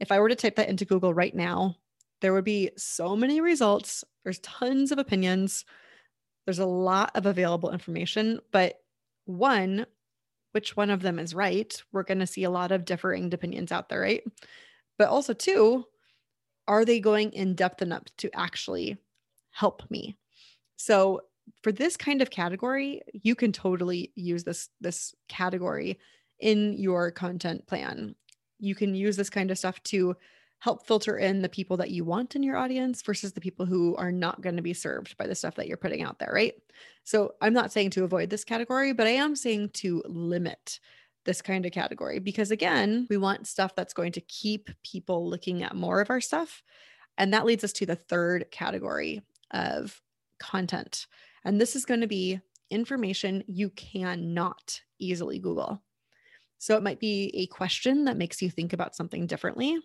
If 0.00 0.12
I 0.12 0.20
were 0.20 0.28
to 0.28 0.36
type 0.36 0.56
that 0.56 0.68
into 0.68 0.84
Google 0.84 1.14
right 1.14 1.34
now, 1.34 1.76
there 2.20 2.34
would 2.34 2.44
be 2.44 2.72
so 2.76 3.16
many 3.16 3.40
results. 3.40 4.04
There's 4.22 4.40
tons 4.40 4.92
of 4.92 4.98
opinions. 4.98 5.64
There's 6.44 6.58
a 6.58 6.66
lot 6.66 7.10
of 7.14 7.24
available 7.24 7.70
information, 7.70 8.40
but 8.52 8.80
one, 9.24 9.86
which 10.52 10.76
one 10.76 10.90
of 10.90 11.02
them 11.02 11.18
is 11.18 11.34
right? 11.34 11.82
We're 11.92 12.02
going 12.02 12.20
to 12.20 12.26
see 12.26 12.44
a 12.44 12.50
lot 12.50 12.72
of 12.72 12.84
differing 12.84 13.32
opinions 13.32 13.72
out 13.72 13.88
there, 13.88 14.00
right? 14.00 14.22
But 14.98 15.08
also, 15.08 15.32
two, 15.32 15.84
are 16.68 16.84
they 16.84 17.00
going 17.00 17.32
in 17.32 17.54
depth 17.54 17.82
enough 17.82 18.04
to 18.18 18.30
actually 18.34 18.96
help 19.50 19.82
me? 19.90 20.16
So, 20.76 21.22
for 21.62 21.72
this 21.72 21.96
kind 21.96 22.22
of 22.22 22.30
category, 22.30 23.02
you 23.12 23.34
can 23.34 23.52
totally 23.52 24.12
use 24.14 24.44
this 24.44 24.70
this 24.80 25.14
category 25.28 25.98
in 26.40 26.74
your 26.74 27.10
content 27.10 27.66
plan. 27.66 28.14
You 28.58 28.74
can 28.74 28.94
use 28.94 29.16
this 29.16 29.30
kind 29.30 29.50
of 29.50 29.58
stuff 29.58 29.82
to 29.84 30.16
help 30.64 30.86
filter 30.86 31.18
in 31.18 31.42
the 31.42 31.48
people 31.48 31.76
that 31.76 31.90
you 31.90 32.06
want 32.06 32.34
in 32.34 32.42
your 32.42 32.56
audience 32.56 33.02
versus 33.02 33.34
the 33.34 33.40
people 33.40 33.66
who 33.66 33.94
are 33.96 34.10
not 34.10 34.40
going 34.40 34.56
to 34.56 34.62
be 34.62 34.72
served 34.72 35.14
by 35.18 35.26
the 35.26 35.34
stuff 35.34 35.56
that 35.56 35.68
you're 35.68 35.76
putting 35.76 36.00
out 36.00 36.18
there, 36.18 36.30
right? 36.32 36.54
So 37.04 37.34
I'm 37.42 37.52
not 37.52 37.70
saying 37.70 37.90
to 37.90 38.04
avoid 38.04 38.30
this 38.30 38.44
category, 38.44 38.94
but 38.94 39.06
I 39.06 39.10
am 39.10 39.36
saying 39.36 39.72
to 39.74 40.02
limit 40.06 40.80
this 41.26 41.42
kind 41.42 41.66
of 41.66 41.72
category 41.72 42.18
because 42.18 42.50
again, 42.50 43.06
we 43.10 43.18
want 43.18 43.46
stuff 43.46 43.74
that's 43.74 43.92
going 43.92 44.12
to 44.12 44.22
keep 44.22 44.70
people 44.82 45.28
looking 45.28 45.62
at 45.62 45.76
more 45.76 46.00
of 46.00 46.08
our 46.08 46.22
stuff. 46.22 46.62
And 47.18 47.34
that 47.34 47.44
leads 47.44 47.62
us 47.62 47.74
to 47.74 47.84
the 47.84 47.94
third 47.94 48.46
category 48.50 49.20
of 49.50 50.00
content. 50.38 51.08
And 51.44 51.60
this 51.60 51.76
is 51.76 51.84
going 51.84 52.00
to 52.00 52.06
be 52.06 52.40
information 52.70 53.44
you 53.46 53.68
cannot 53.68 54.80
easily 54.98 55.38
Google. 55.38 55.82
So 56.56 56.74
it 56.78 56.82
might 56.82 57.00
be 57.00 57.30
a 57.34 57.48
question 57.48 58.06
that 58.06 58.16
makes 58.16 58.40
you 58.40 58.48
think 58.48 58.72
about 58.72 58.96
something 58.96 59.26
differently. 59.26 59.78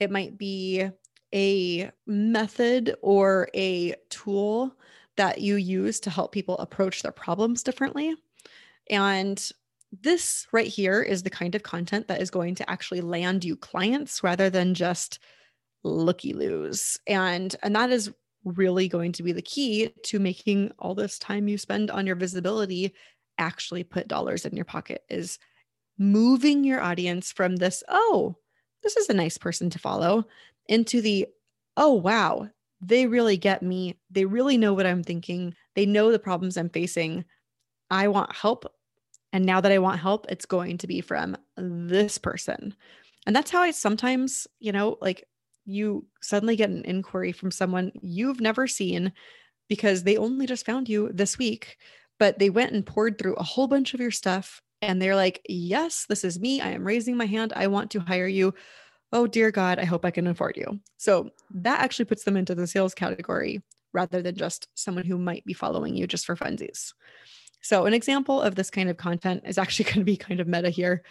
It 0.00 0.10
might 0.10 0.38
be 0.38 0.88
a 1.34 1.90
method 2.06 2.96
or 3.02 3.48
a 3.54 3.94
tool 4.10 4.76
that 5.16 5.40
you 5.40 5.56
use 5.56 6.00
to 6.00 6.10
help 6.10 6.32
people 6.32 6.58
approach 6.58 7.02
their 7.02 7.12
problems 7.12 7.62
differently. 7.62 8.14
And 8.90 9.50
this 10.02 10.46
right 10.52 10.66
here 10.66 11.00
is 11.02 11.22
the 11.22 11.30
kind 11.30 11.54
of 11.54 11.62
content 11.62 12.08
that 12.08 12.20
is 12.20 12.30
going 12.30 12.54
to 12.56 12.70
actually 12.70 13.00
land 13.00 13.44
you 13.44 13.56
clients 13.56 14.22
rather 14.22 14.50
than 14.50 14.74
just 14.74 15.18
looky 15.84 16.32
loos. 16.32 16.98
And 17.06 17.54
and 17.62 17.74
that 17.76 17.90
is 17.90 18.12
really 18.44 18.88
going 18.88 19.12
to 19.12 19.22
be 19.22 19.32
the 19.32 19.42
key 19.42 19.92
to 20.04 20.18
making 20.18 20.72
all 20.78 20.94
this 20.94 21.18
time 21.18 21.48
you 21.48 21.58
spend 21.58 21.90
on 21.90 22.06
your 22.06 22.16
visibility 22.16 22.94
actually 23.38 23.84
put 23.84 24.08
dollars 24.08 24.46
in 24.46 24.54
your 24.54 24.64
pocket 24.64 25.02
is 25.08 25.38
moving 25.98 26.64
your 26.64 26.80
audience 26.80 27.32
from 27.32 27.56
this, 27.56 27.82
oh, 27.88 28.36
this 28.82 28.96
is 28.96 29.08
a 29.08 29.14
nice 29.14 29.38
person 29.38 29.70
to 29.70 29.78
follow, 29.78 30.26
into 30.68 31.00
the, 31.00 31.26
oh, 31.76 31.92
wow, 31.92 32.48
they 32.80 33.06
really 33.06 33.36
get 33.36 33.62
me. 33.62 33.98
They 34.10 34.24
really 34.24 34.56
know 34.58 34.74
what 34.74 34.86
I'm 34.86 35.02
thinking. 35.02 35.54
They 35.74 35.86
know 35.86 36.10
the 36.10 36.18
problems 36.18 36.56
I'm 36.56 36.70
facing. 36.70 37.24
I 37.90 38.08
want 38.08 38.34
help. 38.34 38.64
And 39.32 39.44
now 39.44 39.60
that 39.60 39.72
I 39.72 39.78
want 39.78 40.00
help, 40.00 40.26
it's 40.28 40.46
going 40.46 40.78
to 40.78 40.86
be 40.86 41.00
from 41.00 41.36
this 41.56 42.18
person. 42.18 42.74
And 43.26 43.34
that's 43.34 43.50
how 43.50 43.60
I 43.60 43.70
sometimes, 43.72 44.46
you 44.60 44.72
know, 44.72 44.98
like 45.00 45.24
you 45.64 46.06
suddenly 46.22 46.56
get 46.56 46.70
an 46.70 46.84
inquiry 46.84 47.32
from 47.32 47.50
someone 47.50 47.92
you've 48.00 48.40
never 48.40 48.66
seen 48.66 49.12
because 49.68 50.04
they 50.04 50.16
only 50.16 50.46
just 50.46 50.64
found 50.64 50.88
you 50.88 51.10
this 51.12 51.38
week, 51.38 51.76
but 52.18 52.38
they 52.38 52.50
went 52.50 52.72
and 52.72 52.86
poured 52.86 53.18
through 53.18 53.34
a 53.34 53.42
whole 53.42 53.66
bunch 53.66 53.94
of 53.94 54.00
your 54.00 54.12
stuff 54.12 54.62
and 54.86 55.00
they're 55.00 55.16
like, 55.16 55.44
Yes, 55.48 56.06
this 56.08 56.24
is 56.24 56.40
me. 56.40 56.60
I 56.60 56.70
am 56.70 56.84
raising 56.84 57.16
my 57.16 57.26
hand. 57.26 57.52
I 57.54 57.66
want 57.66 57.90
to 57.92 58.00
hire 58.00 58.26
you. 58.26 58.54
Oh, 59.12 59.26
dear 59.26 59.50
God, 59.50 59.78
I 59.78 59.84
hope 59.84 60.04
I 60.04 60.10
can 60.10 60.26
afford 60.26 60.56
you. 60.56 60.80
So 60.96 61.30
that 61.50 61.80
actually 61.80 62.06
puts 62.06 62.24
them 62.24 62.36
into 62.36 62.54
the 62.54 62.66
sales 62.66 62.94
category 62.94 63.62
rather 63.92 64.20
than 64.20 64.34
just 64.34 64.68
someone 64.74 65.04
who 65.04 65.16
might 65.16 65.44
be 65.44 65.52
following 65.52 65.94
you 65.96 66.06
just 66.06 66.26
for 66.26 66.36
funsies. 66.36 66.92
So, 67.60 67.86
an 67.86 67.94
example 67.94 68.40
of 68.40 68.54
this 68.54 68.70
kind 68.70 68.88
of 68.88 68.96
content 68.96 69.42
is 69.46 69.58
actually 69.58 69.84
going 69.90 69.98
to 69.98 70.04
be 70.04 70.16
kind 70.16 70.40
of 70.40 70.48
meta 70.48 70.70
here. 70.70 71.02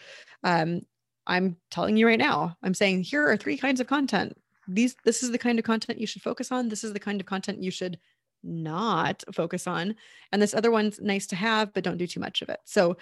Um, 0.44 0.82
I'm 1.27 1.58
telling 1.72 1.98
you 1.98 2.05
right 2.05 2.20
now, 2.20 2.55
I'm 2.62 2.74
saying 2.74 3.03
here 3.03 3.27
are 3.27 3.38
three 3.38 3.58
kinds 3.58 3.79
of 3.79 3.88
content 3.88 4.38
these 4.67 4.96
this 5.03 5.24
is 5.24 5.32
the 5.32 5.38
kind 5.38 5.60
of 5.60 5.65
content 5.65 6.00
you 6.00 6.08
should 6.08 6.22
focus 6.22 6.51
on 6.51 6.70
this 6.70 6.84
is 6.84 6.94
the 6.94 7.00
kind 7.00 7.20
of 7.20 7.27
content 7.27 7.62
you 7.62 7.72
should 7.72 8.00
not 8.44 9.24
focus 9.34 9.67
on 9.67 9.96
and 10.32 10.41
this 10.41 10.53
other 10.53 10.72
one's 10.72 11.00
nice 11.00 11.27
to 11.27 11.36
have 11.36 11.74
but 11.74 11.84
don't 11.84 11.98
do 11.98 12.08
too 12.08 12.20
much 12.20 12.41
of 12.41 12.50
it 12.50 12.60
so 12.65 12.98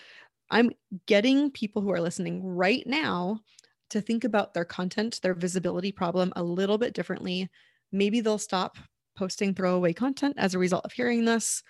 i'm 0.49 0.71
getting 1.05 1.51
people 1.51 1.81
who 1.81 1.91
are 1.91 2.01
listening 2.01 2.43
right 2.43 2.83
now 2.85 3.39
to 3.89 4.01
think 4.01 4.23
about 4.23 4.53
their 4.53 4.65
content 4.65 5.19
their 5.21 5.33
visibility 5.33 5.91
problem 5.91 6.31
a 6.35 6.43
little 6.43 6.77
bit 6.77 6.93
differently 6.93 7.49
maybe 7.91 8.21
they'll 8.21 8.37
stop 8.37 8.77
posting 9.15 9.53
throwaway 9.53 9.93
content 9.93 10.35
as 10.37 10.53
a 10.53 10.59
result 10.59 10.85
of 10.85 10.91
hearing 10.91 11.25
this 11.25 11.63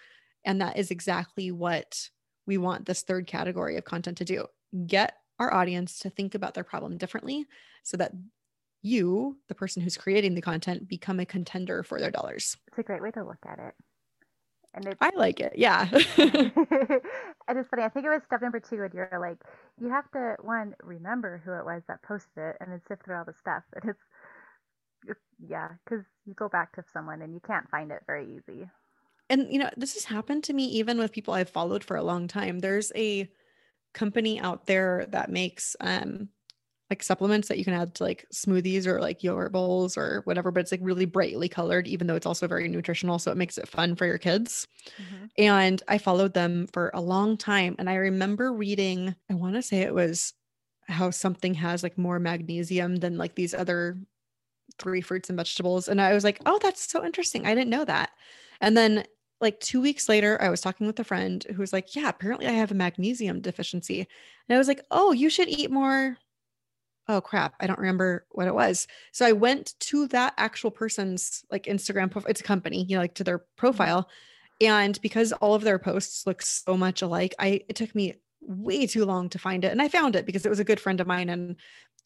and 0.45 0.61
that 0.61 0.77
is 0.77 0.91
exactly 0.91 1.51
what 1.51 2.09
we 2.45 2.57
want 2.57 2.85
this 2.85 3.03
third 3.03 3.27
category 3.27 3.77
of 3.77 3.83
content 3.83 4.17
to 4.17 4.25
do 4.25 4.45
get 4.87 5.15
our 5.39 5.53
audience 5.53 5.99
to 5.99 6.09
think 6.09 6.35
about 6.35 6.53
their 6.53 6.63
problem 6.63 6.97
differently 6.97 7.45
so 7.83 7.97
that 7.97 8.13
you, 8.83 9.37
the 9.47 9.55
person 9.55 9.81
who's 9.81 9.97
creating 9.97 10.35
the 10.35 10.41
content, 10.41 10.87
become 10.87 11.19
a 11.19 11.25
contender 11.25 11.83
for 11.83 11.99
their 11.99 12.11
dollars. 12.11 12.57
It's 12.67 12.77
a 12.77 12.83
great 12.83 13.01
way 13.01 13.11
to 13.11 13.23
look 13.23 13.39
at 13.47 13.57
it. 13.57 13.73
And 14.73 14.87
it's, 14.87 14.97
I 15.01 15.11
like 15.15 15.39
it. 15.39 15.53
Yeah. 15.55 15.87
and 16.17 17.57
it's 17.57 17.69
funny. 17.69 17.83
I 17.83 17.89
think 17.89 18.05
it 18.05 18.09
was 18.09 18.21
step 18.25 18.41
number 18.41 18.59
two 18.59 18.81
when 18.81 18.91
you're 18.93 19.19
like, 19.19 19.37
you 19.79 19.89
have 19.89 20.09
to 20.11 20.35
one 20.41 20.73
remember 20.81 21.41
who 21.45 21.53
it 21.53 21.65
was 21.65 21.83
that 21.87 22.01
posted 22.01 22.37
it, 22.37 22.57
and 22.59 22.71
then 22.71 22.81
sift 22.87 23.05
through 23.05 23.17
all 23.17 23.25
the 23.25 23.33
stuff. 23.39 23.63
And 23.75 23.91
it's, 23.91 23.99
it's 25.07 25.19
yeah, 25.47 25.69
because 25.85 26.05
you 26.25 26.33
go 26.33 26.49
back 26.49 26.75
to 26.75 26.83
someone 26.91 27.21
and 27.21 27.33
you 27.33 27.41
can't 27.45 27.69
find 27.69 27.91
it 27.91 28.01
very 28.07 28.35
easy. 28.35 28.67
And 29.29 29.51
you 29.51 29.59
know, 29.59 29.69
this 29.77 29.93
has 29.93 30.05
happened 30.05 30.43
to 30.45 30.53
me 30.53 30.65
even 30.65 30.97
with 30.97 31.11
people 31.11 31.33
I've 31.33 31.49
followed 31.49 31.83
for 31.83 31.95
a 31.95 32.03
long 32.03 32.27
time. 32.27 32.59
There's 32.59 32.91
a 32.95 33.29
company 33.93 34.39
out 34.39 34.65
there 34.65 35.05
that 35.09 35.29
makes 35.29 35.75
um 35.81 36.29
like 36.93 37.01
supplements 37.01 37.47
that 37.47 37.57
you 37.57 37.65
can 37.65 37.73
add 37.73 37.95
to 37.95 38.03
like 38.03 38.23
smoothies 38.31 38.85
or 38.85 39.01
like 39.01 39.23
yogurt 39.23 39.51
bowls 39.51 39.97
or 39.97 40.21
whatever, 40.25 40.51
but 40.51 40.59
it's 40.59 40.71
like 40.71 40.79
really 40.83 41.05
brightly 41.05 41.49
colored, 41.49 41.87
even 41.87 42.05
though 42.05 42.15
it's 42.15 42.27
also 42.27 42.47
very 42.47 42.67
nutritional. 42.67 43.17
So 43.17 43.31
it 43.31 43.37
makes 43.37 43.57
it 43.57 43.67
fun 43.67 43.95
for 43.95 44.05
your 44.05 44.19
kids. 44.19 44.67
Mm-hmm. 45.01 45.25
And 45.39 45.81
I 45.87 45.97
followed 45.97 46.35
them 46.35 46.67
for 46.71 46.91
a 46.93 47.01
long 47.01 47.35
time. 47.35 47.75
And 47.79 47.89
I 47.89 47.95
remember 47.95 48.53
reading, 48.53 49.15
I 49.27 49.33
want 49.33 49.55
to 49.55 49.63
say 49.63 49.81
it 49.81 49.95
was 49.95 50.35
how 50.87 51.09
something 51.09 51.55
has 51.55 51.81
like 51.81 51.97
more 51.97 52.19
magnesium 52.19 52.97
than 52.97 53.17
like 53.17 53.33
these 53.33 53.55
other 53.55 53.97
three 54.77 55.01
fruits 55.01 55.29
and 55.29 55.37
vegetables. 55.37 55.87
And 55.87 55.99
I 55.99 56.13
was 56.13 56.23
like, 56.23 56.41
oh, 56.45 56.59
that's 56.61 56.91
so 56.91 57.03
interesting. 57.03 57.47
I 57.47 57.55
didn't 57.55 57.71
know 57.71 57.85
that. 57.85 58.11
And 58.61 58.77
then 58.77 59.03
like 59.41 59.59
two 59.59 59.81
weeks 59.81 60.07
later, 60.07 60.39
I 60.39 60.49
was 60.49 60.61
talking 60.61 60.85
with 60.85 60.99
a 60.99 61.03
friend 61.03 61.43
who 61.49 61.57
was 61.57 61.73
like, 61.73 61.95
Yeah, 61.95 62.09
apparently 62.09 62.45
I 62.45 62.51
have 62.51 62.71
a 62.71 62.75
magnesium 62.75 63.41
deficiency. 63.41 64.07
And 64.47 64.55
I 64.55 64.59
was 64.59 64.67
like, 64.67 64.85
Oh, 64.91 65.11
you 65.11 65.29
should 65.31 65.49
eat 65.49 65.71
more 65.71 66.17
oh 67.07 67.21
crap, 67.21 67.55
I 67.59 67.67
don't 67.67 67.79
remember 67.79 68.25
what 68.31 68.47
it 68.47 68.55
was. 68.55 68.87
So 69.11 69.25
I 69.25 69.33
went 69.33 69.73
to 69.81 70.07
that 70.09 70.33
actual 70.37 70.71
person's 70.71 71.43
like 71.51 71.65
Instagram 71.65 72.09
profile. 72.09 72.29
It's 72.29 72.41
a 72.41 72.45
company, 72.45 72.83
you 72.83 72.95
know, 72.95 73.01
like 73.01 73.15
to 73.15 73.23
their 73.23 73.39
mm-hmm. 73.39 73.55
profile. 73.57 74.09
And 74.61 74.99
because 75.01 75.31
all 75.33 75.55
of 75.55 75.63
their 75.63 75.79
posts 75.79 76.25
look 76.25 76.41
so 76.41 76.77
much 76.77 77.01
alike, 77.01 77.35
I 77.39 77.61
it 77.67 77.75
took 77.75 77.93
me 77.93 78.15
way 78.41 78.87
too 78.87 79.05
long 79.05 79.29
to 79.29 79.39
find 79.39 79.65
it. 79.65 79.71
And 79.71 79.81
I 79.81 79.89
found 79.89 80.15
it 80.15 80.25
because 80.25 80.45
it 80.45 80.49
was 80.49 80.59
a 80.59 80.65
good 80.65 80.79
friend 80.79 80.99
of 81.01 81.07
mine 81.07 81.29
and 81.29 81.55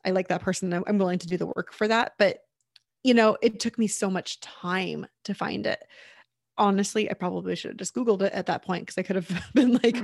I 0.06 0.12
like 0.12 0.30
that 0.30 0.42
person. 0.42 0.74
I'm 0.74 0.98
willing 0.98 1.20
to 1.20 1.28
do 1.28 1.38
the 1.38 1.48
work 1.48 1.74
for 1.74 1.88
that. 1.88 2.14
But 2.18 2.40
you 3.04 3.14
know, 3.14 3.38
it 3.42 3.60
took 3.60 3.78
me 3.78 3.88
so 3.88 4.10
much 4.10 4.40
time 4.40 5.06
to 5.26 5.34
find 5.34 5.66
it. 5.66 5.82
Honestly, 6.58 7.10
I 7.10 7.14
probably 7.14 7.56
should 7.56 7.72
have 7.72 7.78
just 7.78 7.94
Googled 7.94 8.24
it 8.24 8.34
at 8.34 8.48
that 8.48 8.64
point 8.64 8.86
because 8.86 8.98
I 8.98 9.04
could 9.04 9.16
have 9.16 9.44
been 9.54 9.80
like, 9.84 9.98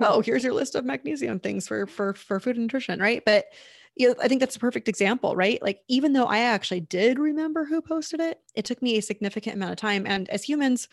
oh, 0.00 0.22
here's 0.22 0.42
your 0.42 0.54
list 0.54 0.74
of 0.74 0.84
magnesium 0.84 1.40
things 1.40 1.68
for 1.68 1.86
for 1.86 2.14
for 2.14 2.40
food 2.40 2.56
and 2.56 2.64
nutrition, 2.64 3.00
right? 3.00 3.22
But 3.24 3.46
you 3.98 4.08
know, 4.08 4.14
I 4.22 4.28
think 4.28 4.40
that's 4.40 4.56
a 4.56 4.60
perfect 4.60 4.88
example, 4.88 5.34
right? 5.34 5.60
Like, 5.60 5.82
even 5.88 6.12
though 6.12 6.26
I 6.26 6.38
actually 6.38 6.80
did 6.80 7.18
remember 7.18 7.64
who 7.64 7.82
posted 7.82 8.20
it, 8.20 8.40
it 8.54 8.64
took 8.64 8.80
me 8.80 8.96
a 8.96 9.02
significant 9.02 9.56
amount 9.56 9.72
of 9.72 9.76
time. 9.76 10.06
And 10.06 10.28
as 10.30 10.44
humans, 10.44 10.88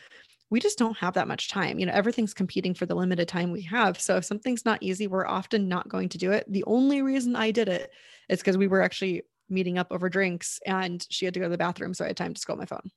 we 0.49 0.59
just 0.59 0.79
don't 0.79 0.97
have 0.97 1.13
that 1.13 1.27
much 1.27 1.49
time. 1.49 1.77
You 1.77 1.85
know, 1.85 1.93
everything's 1.93 2.33
competing 2.33 2.73
for 2.73 2.87
the 2.87 2.95
limited 2.95 3.27
time 3.27 3.51
we 3.51 3.61
have. 3.61 4.01
So 4.01 4.17
if 4.17 4.25
something's 4.25 4.65
not 4.65 4.81
easy, 4.81 5.05
we're 5.05 5.27
often 5.27 5.67
not 5.67 5.87
going 5.87 6.09
to 6.09 6.17
do 6.17 6.31
it. 6.31 6.51
The 6.51 6.63
only 6.65 7.03
reason 7.03 7.35
I 7.35 7.51
did 7.51 7.69
it 7.69 7.91
is 8.27 8.39
because 8.39 8.57
we 8.57 8.67
were 8.67 8.81
actually 8.81 9.21
meeting 9.49 9.77
up 9.77 9.87
over 9.91 10.09
drinks 10.09 10.59
and 10.65 11.05
she 11.11 11.25
had 11.25 11.33
to 11.35 11.39
go 11.39 11.45
to 11.45 11.51
the 11.51 11.57
bathroom. 11.57 11.93
So 11.93 12.05
I 12.05 12.07
had 12.07 12.17
time 12.17 12.33
to 12.33 12.41
scroll 12.41 12.57
my 12.57 12.65
phone. 12.65 12.91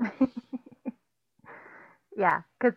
yeah. 2.16 2.42
Cause 2.60 2.72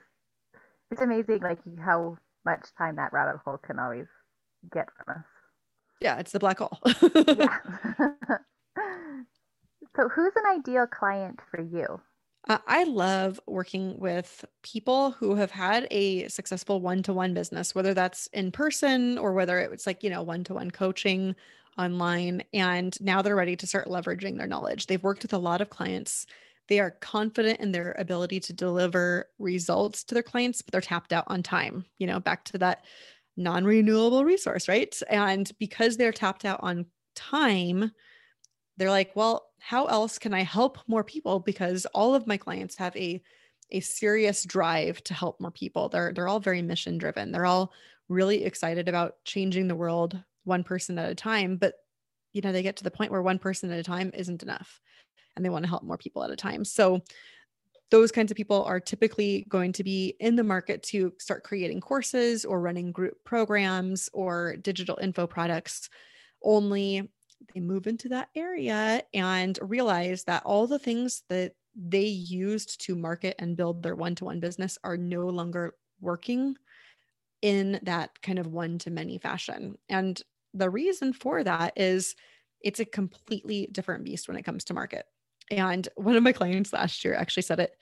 it's 0.91 1.01
amazing, 1.01 1.39
like 1.41 1.59
how 1.83 2.17
much 2.45 2.67
time 2.77 2.97
that 2.97 3.11
rabbit 3.11 3.41
hole 3.43 3.57
can 3.57 3.79
always 3.79 4.05
get 4.71 4.87
from 4.95 5.15
us. 5.17 5.34
Yeah, 6.01 6.19
it's 6.19 6.31
the 6.31 6.39
black 6.39 6.59
hole. 6.59 6.79
so, 9.95 10.09
who's 10.09 10.33
an 10.35 10.59
ideal 10.59 10.87
client 10.87 11.39
for 11.49 11.61
you? 11.61 12.01
Uh, 12.47 12.59
I 12.67 12.83
love 12.83 13.39
working 13.47 13.97
with 13.97 14.45
people 14.61 15.11
who 15.11 15.35
have 15.35 15.49
had 15.49 15.87
a 15.89 16.27
successful 16.27 16.79
one 16.79 17.01
to 17.03 17.13
one 17.13 17.33
business, 17.33 17.73
whether 17.73 17.93
that's 17.93 18.27
in 18.27 18.51
person 18.51 19.17
or 19.17 19.33
whether 19.33 19.59
it's 19.59 19.87
like, 19.87 20.03
you 20.03 20.11
know, 20.11 20.21
one 20.21 20.43
to 20.45 20.53
one 20.53 20.69
coaching 20.69 21.35
online. 21.77 22.43
And 22.53 22.95
now 23.01 23.23
they're 23.23 23.35
ready 23.35 23.55
to 23.55 23.67
start 23.67 23.87
leveraging 23.87 24.37
their 24.37 24.47
knowledge. 24.47 24.85
They've 24.85 25.01
worked 25.01 25.23
with 25.23 25.33
a 25.33 25.39
lot 25.39 25.59
of 25.59 25.71
clients. 25.71 26.27
They 26.67 26.79
are 26.79 26.91
confident 26.91 27.59
in 27.59 27.71
their 27.71 27.95
ability 27.97 28.39
to 28.41 28.53
deliver 28.53 29.27
results 29.39 30.03
to 30.05 30.13
their 30.13 30.23
clients, 30.23 30.61
but 30.61 30.71
they're 30.71 30.81
tapped 30.81 31.13
out 31.13 31.25
on 31.27 31.41
time. 31.41 31.85
You 31.97 32.05
know, 32.05 32.19
back 32.19 32.43
to 32.45 32.59
that 32.59 32.85
non 33.37 33.65
renewable 33.65 34.23
resource, 34.23 34.67
right? 34.67 34.95
And 35.09 35.49
because 35.59 35.97
they're 35.97 36.11
tapped 36.11 36.45
out 36.45 36.59
on 36.61 36.85
time, 37.15 37.91
they're 38.77 38.89
like, 38.89 39.15
well, 39.15 39.47
how 39.59 39.85
else 39.85 40.19
can 40.19 40.33
I 40.33 40.43
help 40.43 40.77
more 40.87 41.03
people? 41.03 41.39
Because 41.39 41.85
all 41.87 42.15
of 42.15 42.27
my 42.27 42.37
clients 42.37 42.75
have 42.77 42.95
a 42.95 43.21
a 43.71 43.79
serious 43.79 44.43
drive 44.43 45.03
to 45.03 45.13
help 45.13 45.41
more 45.41 45.51
people. 45.51 45.89
They're 45.89 46.13
they're 46.13 46.27
all 46.27 46.39
very 46.39 46.61
mission 46.61 46.97
driven. 46.97 47.31
They're 47.31 47.45
all 47.45 47.73
really 48.09 48.43
excited 48.43 48.87
about 48.87 49.15
changing 49.25 49.67
the 49.67 49.75
world 49.75 50.21
one 50.43 50.63
person 50.63 50.99
at 50.99 51.09
a 51.09 51.15
time, 51.15 51.57
but 51.57 51.73
you 52.33 52.41
know, 52.41 52.51
they 52.51 52.61
get 52.61 52.75
to 52.77 52.83
the 52.83 52.91
point 52.91 53.11
where 53.11 53.21
one 53.21 53.39
person 53.39 53.71
at 53.71 53.79
a 53.79 53.83
time 53.83 54.11
isn't 54.13 54.43
enough 54.43 54.81
and 55.35 55.43
they 55.43 55.49
want 55.49 55.63
to 55.63 55.69
help 55.69 55.83
more 55.83 55.97
people 55.97 56.23
at 56.23 56.29
a 56.29 56.35
time. 56.35 56.65
So 56.65 57.01
those 57.91 58.11
kinds 58.11 58.31
of 58.31 58.37
people 58.37 58.63
are 58.63 58.79
typically 58.79 59.45
going 59.47 59.71
to 59.73 59.83
be 59.83 60.15
in 60.19 60.35
the 60.35 60.43
market 60.43 60.81
to 60.83 61.13
start 61.19 61.43
creating 61.43 61.81
courses 61.81 62.43
or 62.43 62.59
running 62.59 62.91
group 62.91 63.15
programs 63.23 64.09
or 64.13 64.55
digital 64.57 64.97
info 65.01 65.27
products. 65.27 65.89
Only 66.43 67.09
they 67.53 67.59
move 67.59 67.85
into 67.87 68.09
that 68.09 68.29
area 68.35 69.03
and 69.13 69.59
realize 69.61 70.23
that 70.23 70.43
all 70.45 70.67
the 70.67 70.79
things 70.79 71.23
that 71.29 71.53
they 71.75 72.05
used 72.05 72.81
to 72.85 72.95
market 72.95 73.35
and 73.39 73.57
build 73.57 73.83
their 73.83 73.95
one-to-one 73.95 74.39
business 74.39 74.77
are 74.83 74.97
no 74.97 75.27
longer 75.27 75.75
working 75.99 76.55
in 77.41 77.79
that 77.83 78.21
kind 78.21 78.39
of 78.39 78.47
one-to-many 78.47 79.19
fashion. 79.19 79.75
And 79.89 80.19
the 80.53 80.69
reason 80.69 81.13
for 81.13 81.43
that 81.43 81.73
is 81.75 82.15
it's 82.61 82.79
a 82.79 82.85
completely 82.85 83.67
different 83.71 84.05
beast 84.05 84.27
when 84.27 84.37
it 84.37 84.43
comes 84.43 84.63
to 84.65 84.73
market 84.73 85.05
and 85.51 85.87
one 85.95 86.15
of 86.15 86.23
my 86.23 86.31
clients 86.31 86.73
last 86.73 87.03
year 87.03 87.15
actually 87.15 87.43
said 87.43 87.59
it 87.59 87.75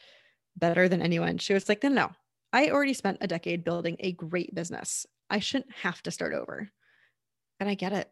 better 0.55 0.87
than 0.87 1.01
anyone. 1.01 1.37
She 1.37 1.53
was 1.53 1.67
like, 1.67 1.83
no, 1.83 1.89
no, 1.89 2.11
I 2.51 2.69
already 2.69 2.93
spent 2.93 3.17
a 3.21 3.27
decade 3.27 3.63
building 3.63 3.97
a 3.99 4.11
great 4.11 4.53
business. 4.53 5.05
I 5.29 5.39
shouldn't 5.39 5.73
have 5.81 6.01
to 6.03 6.11
start 6.11 6.33
over. 6.33 6.69
And 7.59 7.69
I 7.69 7.75
get 7.75 7.93
it. 7.93 8.11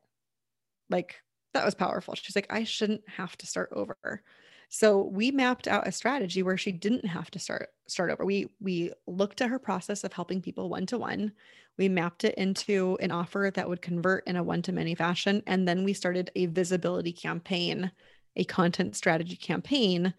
Like, 0.89 1.21
that 1.53 1.65
was 1.65 1.75
powerful. 1.75 2.15
She's 2.15 2.35
like, 2.35 2.47
I 2.49 2.63
shouldn't 2.63 3.01
have 3.07 3.37
to 3.37 3.47
start 3.47 3.69
over. 3.73 4.23
So 4.69 5.03
we 5.03 5.31
mapped 5.31 5.67
out 5.67 5.87
a 5.87 5.91
strategy 5.91 6.43
where 6.43 6.57
she 6.57 6.71
didn't 6.71 7.05
have 7.05 7.29
to 7.31 7.39
start 7.39 7.69
start 7.87 8.09
over. 8.09 8.23
We 8.23 8.47
we 8.61 8.93
looked 9.05 9.41
at 9.41 9.49
her 9.49 9.59
process 9.59 10.05
of 10.05 10.13
helping 10.13 10.41
people 10.41 10.69
one 10.69 10.85
to 10.87 10.97
one. 10.97 11.33
We 11.77 11.89
mapped 11.89 12.23
it 12.23 12.35
into 12.35 12.97
an 13.01 13.11
offer 13.11 13.51
that 13.53 13.67
would 13.67 13.81
convert 13.81 14.25
in 14.27 14.37
a 14.37 14.43
one 14.43 14.61
to 14.63 14.71
many 14.71 14.95
fashion 14.95 15.43
and 15.45 15.67
then 15.67 15.83
we 15.83 15.91
started 15.91 16.31
a 16.35 16.45
visibility 16.45 17.11
campaign, 17.11 17.91
a 18.35 18.43
content 18.43 18.95
strategy 18.95 19.35
campaign 19.35 20.13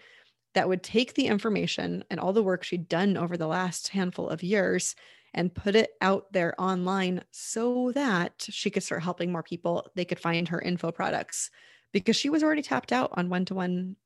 that 0.55 0.69
would 0.69 0.83
take 0.83 1.15
the 1.15 1.27
information 1.27 2.05
and 2.11 2.21
all 2.21 2.33
the 2.33 2.43
work 2.43 2.63
she'd 2.63 2.89
done 2.89 3.17
over 3.17 3.37
the 3.37 3.47
last 3.47 3.89
handful 3.89 4.29
of 4.29 4.43
years 4.43 4.95
and 5.35 5.55
put 5.55 5.75
it 5.75 5.93
out 6.03 6.31
there 6.33 6.55
online 6.61 7.23
so 7.31 7.91
that 7.93 8.35
she 8.51 8.69
could 8.69 8.83
start 8.83 9.03
helping 9.03 9.33
more 9.33 9.43
people. 9.43 9.87
They 9.95 10.05
could 10.05 10.21
find 10.21 10.47
her 10.49 10.61
info 10.61 10.93
products 10.93 11.51
because 11.93 12.17
she 12.17 12.29
was 12.29 12.43
already 12.43 12.61
tapped 12.61 12.93
out 12.93 13.11
on 13.15 13.31
one 13.31 13.47
to 13.47 13.55
one 13.55 13.97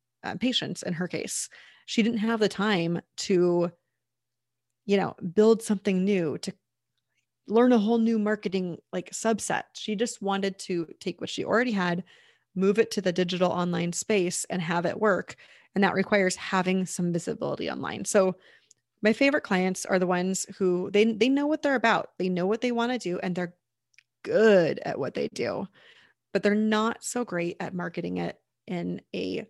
patients 0.41 0.83
in 0.85 0.93
her 0.93 1.09
case. 1.09 1.49
She 1.87 2.03
didn't 2.03 2.19
have 2.19 2.41
the 2.41 2.49
time 2.49 3.01
to, 3.19 3.73
you 4.87 4.97
know, 4.97 5.15
build 5.35 5.63
something 5.63 6.05
new, 6.05 6.39
to 6.39 6.53
learn 7.49 7.73
a 7.73 7.79
whole 7.79 7.99
new 7.99 8.19
marketing 8.19 8.79
like 8.93 9.11
subset. 9.11 9.63
She 9.75 9.95
just 9.97 10.23
wanted 10.23 10.59
to 10.61 10.87
take 11.01 11.21
what 11.21 11.31
she 11.31 11.45
already 11.45 11.73
had, 11.73 12.05
move 12.57 12.79
it 12.79 12.91
to 12.93 13.01
the 13.01 13.13
digital 13.13 13.53
online 13.53 13.93
space 13.93 14.45
and 14.51 14.61
have 14.63 14.87
it 14.87 15.01
work. 15.01 15.37
And 15.75 15.85
that 15.85 15.95
requires 15.95 16.37
having 16.37 16.87
some 16.87 17.13
visibility 17.13 17.71
online. 17.71 18.05
So 18.05 18.37
my 19.03 19.13
favorite 19.13 19.43
clients 19.43 19.85
are 19.85 19.99
the 19.99 20.07
ones 20.07 20.47
who 20.59 20.91
they 20.91 21.05
they 21.05 21.29
know 21.29 21.47
what 21.47 21.63
they're 21.63 21.75
about. 21.75 22.11
They 22.19 22.29
know 22.29 22.47
what 22.47 22.63
they 22.63 22.73
want 22.73 22.93
to 22.93 22.99
do 22.99 23.19
and 23.19 23.35
they're 23.35 23.55
good 24.23 24.81
at 24.85 24.99
what 24.99 25.15
they 25.15 25.29
do. 25.29 25.69
But 26.33 26.43
they're 26.43 26.55
not 26.55 27.05
so 27.05 27.25
great 27.25 27.57
at 27.61 27.75
marketing 27.75 28.19
it 28.19 28.41
in 28.67 29.01
a 29.15 29.47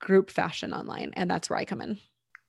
group 0.00 0.30
fashion 0.30 0.72
online. 0.72 1.12
And 1.14 1.30
that's 1.30 1.48
where 1.48 1.58
I 1.58 1.64
come 1.64 1.80
in. 1.80 1.98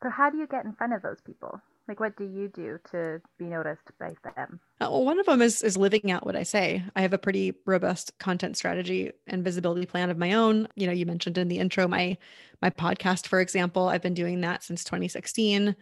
So, 0.04 0.10
how 0.10 0.30
do 0.30 0.38
you 0.38 0.48
get 0.48 0.66
in 0.66 0.74
front 0.74 0.94
of 0.94 1.02
those 1.02 1.22
people? 1.22 1.62
Like, 1.92 2.00
what 2.00 2.16
do 2.16 2.24
you 2.24 2.48
do 2.48 2.80
to 2.94 3.20
be 3.38 3.44
noticed 3.44 3.92
by 4.00 4.14
them? 4.24 4.62
Uh, 4.80 4.88
well, 4.90 5.04
one 5.04 5.20
of 5.20 5.26
them 5.26 5.42
is 5.42 5.62
is 5.62 5.76
living 5.76 6.10
out 6.10 6.26
what 6.26 6.38
I 6.38 6.44
say. 6.44 6.82
I 6.96 7.02
have 7.02 7.12
a 7.12 7.18
pretty 7.18 7.54
robust 7.66 8.18
content 8.18 8.56
strategy 8.56 9.12
and 9.28 9.44
visibility 9.44 9.86
plan 9.86 10.10
of 10.10 10.18
my 10.18 10.32
own. 10.32 10.70
You 10.78 10.88
know, 10.88 10.94
you 10.94 11.06
mentioned 11.06 11.38
in 11.38 11.50
the 11.50 11.60
intro 11.60 11.90
my 11.90 12.18
my 12.62 12.70
podcast, 12.70 13.28
for 13.28 13.42
example. 13.42 13.90
I've 13.90 14.02
been 14.02 14.14
doing 14.14 14.40
that 14.40 14.64
since 14.64 14.86
2016, 14.86 15.76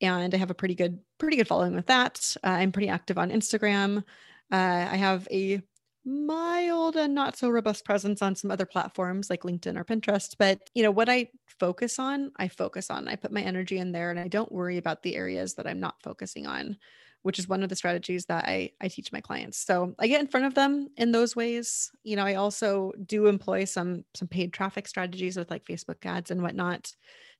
and 0.00 0.34
I 0.34 0.36
have 0.36 0.50
a 0.50 0.54
pretty 0.54 0.74
good 0.74 0.98
pretty 1.18 1.36
good 1.36 1.46
following 1.46 1.76
with 1.76 1.86
that. 1.86 2.34
Uh, 2.42 2.48
I'm 2.48 2.72
pretty 2.72 2.88
active 2.88 3.16
on 3.16 3.30
Instagram. 3.30 3.98
Uh, 4.50 4.88
I 4.90 4.96
have 4.96 5.28
a 5.30 5.62
mild 6.04 6.96
and 6.96 7.14
not 7.14 7.36
so 7.36 7.48
robust 7.48 7.84
presence 7.84 8.22
on 8.22 8.34
some 8.34 8.50
other 8.50 8.66
platforms 8.66 9.30
like 9.30 9.42
LinkedIn 9.42 9.78
or 9.78 9.84
Pinterest. 9.84 10.34
But, 10.38 10.70
you 10.74 10.82
know, 10.82 10.90
what 10.90 11.08
I 11.08 11.28
focus 11.60 11.98
on, 11.98 12.32
I 12.36 12.48
focus 12.48 12.90
on. 12.90 13.08
I 13.08 13.16
put 13.16 13.32
my 13.32 13.42
energy 13.42 13.78
in 13.78 13.92
there 13.92 14.10
and 14.10 14.18
I 14.18 14.28
don't 14.28 14.50
worry 14.50 14.78
about 14.78 15.02
the 15.02 15.14
areas 15.14 15.54
that 15.54 15.66
I'm 15.66 15.80
not 15.80 16.02
focusing 16.02 16.46
on, 16.46 16.76
which 17.22 17.38
is 17.38 17.48
one 17.48 17.62
of 17.62 17.68
the 17.68 17.76
strategies 17.76 18.26
that 18.26 18.44
I, 18.46 18.70
I 18.80 18.88
teach 18.88 19.12
my 19.12 19.20
clients. 19.20 19.58
So 19.58 19.94
I 19.98 20.08
get 20.08 20.20
in 20.20 20.26
front 20.26 20.46
of 20.46 20.54
them 20.54 20.88
in 20.96 21.12
those 21.12 21.36
ways. 21.36 21.90
You 22.02 22.16
know, 22.16 22.24
I 22.24 22.34
also 22.34 22.92
do 23.06 23.26
employ 23.26 23.64
some 23.64 24.04
some 24.14 24.28
paid 24.28 24.52
traffic 24.52 24.88
strategies 24.88 25.36
with 25.36 25.50
like 25.50 25.64
Facebook 25.64 26.04
ads 26.04 26.32
and 26.32 26.42
whatnot 26.42 26.92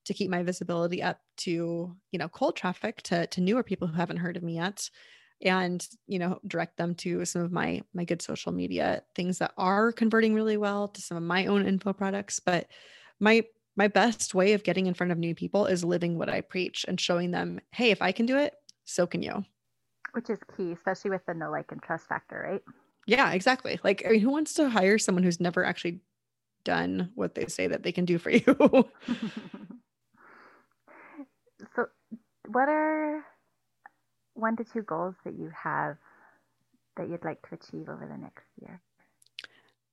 to 0.04 0.14
keep 0.14 0.31
my 0.31 0.42
visibility 0.42 1.02
up 1.02 1.21
to, 1.38 1.97
you 2.11 2.19
know, 2.19 2.28
cold 2.28 2.54
traffic 2.54 3.02
to 3.02 3.26
to 3.26 3.40
newer 3.40 3.64
people 3.64 3.88
who 3.88 3.97
haven't 3.97 4.19
heard 4.19 4.37
of 4.37 4.42
me 4.45 4.54
yet 4.54 4.88
and 5.43 5.87
you 6.07 6.19
know 6.19 6.41
direct 6.47 6.77
them 6.77 6.95
to 6.95 7.25
some 7.25 7.43
of 7.43 7.53
my 7.53 7.83
my 7.95 8.05
good 8.05 8.23
social 8.23 8.53
media 8.53 9.03
things 9.15 9.39
that 9.39 9.53
are 9.57 9.93
converting 9.93 10.35
really 10.35 10.57
well 10.57 10.89
to 10.89 11.03
some 11.03 11.17
of 11.17 11.23
my 11.23 11.47
own 11.47 11.67
info 11.67 11.93
products. 11.93 12.41
But 12.41 12.69
my 13.21 13.45
my 13.77 13.89
best 13.89 14.35
way 14.35 14.53
of 14.53 14.65
getting 14.65 14.87
in 14.87 14.95
front 14.95 15.13
of 15.13 15.19
new 15.19 15.35
people 15.35 15.67
is 15.67 15.83
living 15.83 16.19
what 16.19 16.29
i 16.29 16.43
preach 16.43 16.85
and 16.87 17.01
showing 17.01 17.31
them 17.31 17.59
hey 17.71 17.91
if 17.91 18.03
i 18.03 18.13
can 18.13 18.27
do 18.27 18.37
it 18.37 18.55
so 18.85 19.07
can 19.07 19.23
you. 19.23 19.45
Which 20.13 20.29
is 20.29 20.39
key 20.57 20.73
especially 20.73 21.11
with 21.11 21.25
the 21.27 21.35
no 21.35 21.51
like 21.51 21.73
and 21.73 21.83
trust 21.83 22.07
factor 22.07 22.47
right? 22.51 22.63
Yeah 23.07 23.33
exactly. 23.33 23.81
Like 23.83 24.02
I 24.07 24.11
mean, 24.11 24.21
who 24.21 24.31
wants 24.31 24.55
to 24.55 24.69
hire 24.69 24.99
someone 24.99 25.25
who's 25.25 25.41
never 25.41 25.65
actually 25.65 26.00
done 26.65 27.11
what 27.15 27.35
they 27.35 27.47
say 27.47 27.67
that 27.67 27.83
they 27.83 27.93
can 27.93 28.05
do 28.05 28.19
for 28.19 28.31
you? 28.31 28.45
So 31.76 31.87
what 32.49 32.69
are 32.69 33.25
one 34.43 34.57
to 34.57 34.65
two 34.65 34.83
goals 34.83 35.15
that 35.25 35.39
you 35.39 35.50
have 35.57 35.97
that 36.97 37.09
you'd 37.09 37.25
like 37.25 37.41
to 37.49 37.55
achieve 37.55 37.89
over 37.89 38.07
the 38.11 38.19
next 38.19 38.45
year? 38.61 38.83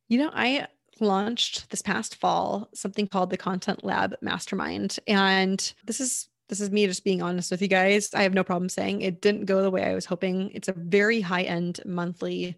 You 0.10 0.18
know, 0.18 0.32
I 0.34 0.68
launched 1.00 1.70
this 1.70 1.82
past 1.82 2.16
fall 2.16 2.68
something 2.74 3.08
called 3.08 3.30
the 3.30 3.38
Content 3.38 3.86
Lab 3.86 4.16
Mastermind. 4.22 5.00
And 5.08 5.74
this 5.86 6.02
is 6.02 6.28
this 6.50 6.60
is 6.60 6.72
me 6.72 6.88
just 6.88 7.04
being 7.04 7.22
honest 7.22 7.52
with 7.52 7.62
you 7.62 7.68
guys. 7.68 8.14
I 8.16 8.24
have 8.24 8.34
no 8.34 8.44
problem 8.44 8.70
saying 8.70 9.02
it 9.02 9.22
didn't 9.22 9.46
go 9.46 9.62
the 9.62 9.70
way 9.70 9.84
I 9.84 9.94
was 9.94 10.06
hoping. 10.06 10.50
It's 10.52 10.68
a 10.68 10.74
very 10.74 11.22
high-end 11.22 11.80
monthly 11.86 12.58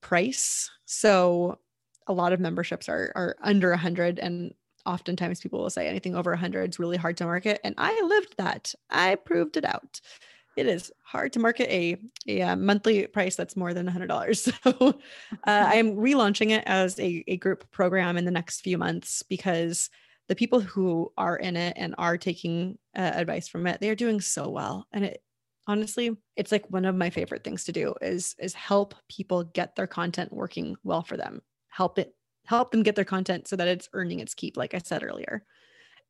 price. 0.00 0.70
So 0.84 1.58
a 2.06 2.12
lot 2.12 2.32
of 2.32 2.38
memberships 2.38 2.88
are 2.88 3.12
are 3.16 3.36
under 3.42 3.72
a 3.72 3.76
hundred 3.76 4.18
and 4.18 4.54
oftentimes 4.86 5.40
people 5.40 5.60
will 5.60 5.70
say 5.70 5.88
anything 5.88 6.14
over 6.14 6.32
a 6.32 6.38
hundred 6.38 6.70
is 6.70 6.78
really 6.78 6.96
hard 6.96 7.16
to 7.16 7.24
market. 7.24 7.60
And 7.64 7.74
I 7.76 8.00
lived 8.02 8.34
that. 8.38 8.72
I 8.88 9.16
proved 9.16 9.56
it 9.56 9.64
out 9.64 10.00
it 10.56 10.66
is 10.66 10.92
hard 11.02 11.32
to 11.32 11.38
market 11.38 11.68
a, 11.70 11.96
a, 12.28 12.42
uh, 12.42 12.56
monthly 12.56 13.06
price 13.06 13.36
that's 13.36 13.56
more 13.56 13.74
than 13.74 13.86
$100. 13.86 14.14
So 14.64 14.88
uh, 14.88 14.94
I 15.46 15.74
am 15.74 15.96
relaunching 15.96 16.50
it 16.50 16.64
as 16.66 16.98
a, 16.98 17.24
a 17.26 17.36
group 17.36 17.70
program 17.70 18.16
in 18.16 18.24
the 18.24 18.30
next 18.30 18.60
few 18.60 18.78
months 18.78 19.22
because 19.22 19.90
the 20.28 20.34
people 20.34 20.60
who 20.60 21.12
are 21.16 21.36
in 21.36 21.56
it 21.56 21.74
and 21.76 21.94
are 21.98 22.16
taking 22.16 22.78
uh, 22.96 23.12
advice 23.14 23.48
from 23.48 23.66
it, 23.66 23.80
they 23.80 23.90
are 23.90 23.94
doing 23.94 24.20
so 24.20 24.48
well. 24.48 24.86
And 24.92 25.04
it 25.04 25.22
honestly, 25.66 26.16
it's 26.36 26.52
like 26.52 26.70
one 26.70 26.84
of 26.84 26.94
my 26.94 27.10
favorite 27.10 27.44
things 27.44 27.64
to 27.64 27.72
do 27.72 27.94
is 28.00 28.34
is 28.38 28.54
help 28.54 28.94
people 29.08 29.44
get 29.44 29.76
their 29.76 29.86
content 29.86 30.32
working 30.32 30.76
well 30.82 31.02
for 31.02 31.16
them. 31.16 31.42
Help 31.68 31.98
it 31.98 32.14
help 32.46 32.70
them 32.70 32.82
get 32.82 32.94
their 32.94 33.04
content 33.04 33.48
so 33.48 33.56
that 33.56 33.68
it's 33.68 33.88
earning 33.92 34.20
its 34.20 34.34
keep 34.34 34.56
like 34.56 34.74
I 34.74 34.78
said 34.78 35.02
earlier 35.02 35.44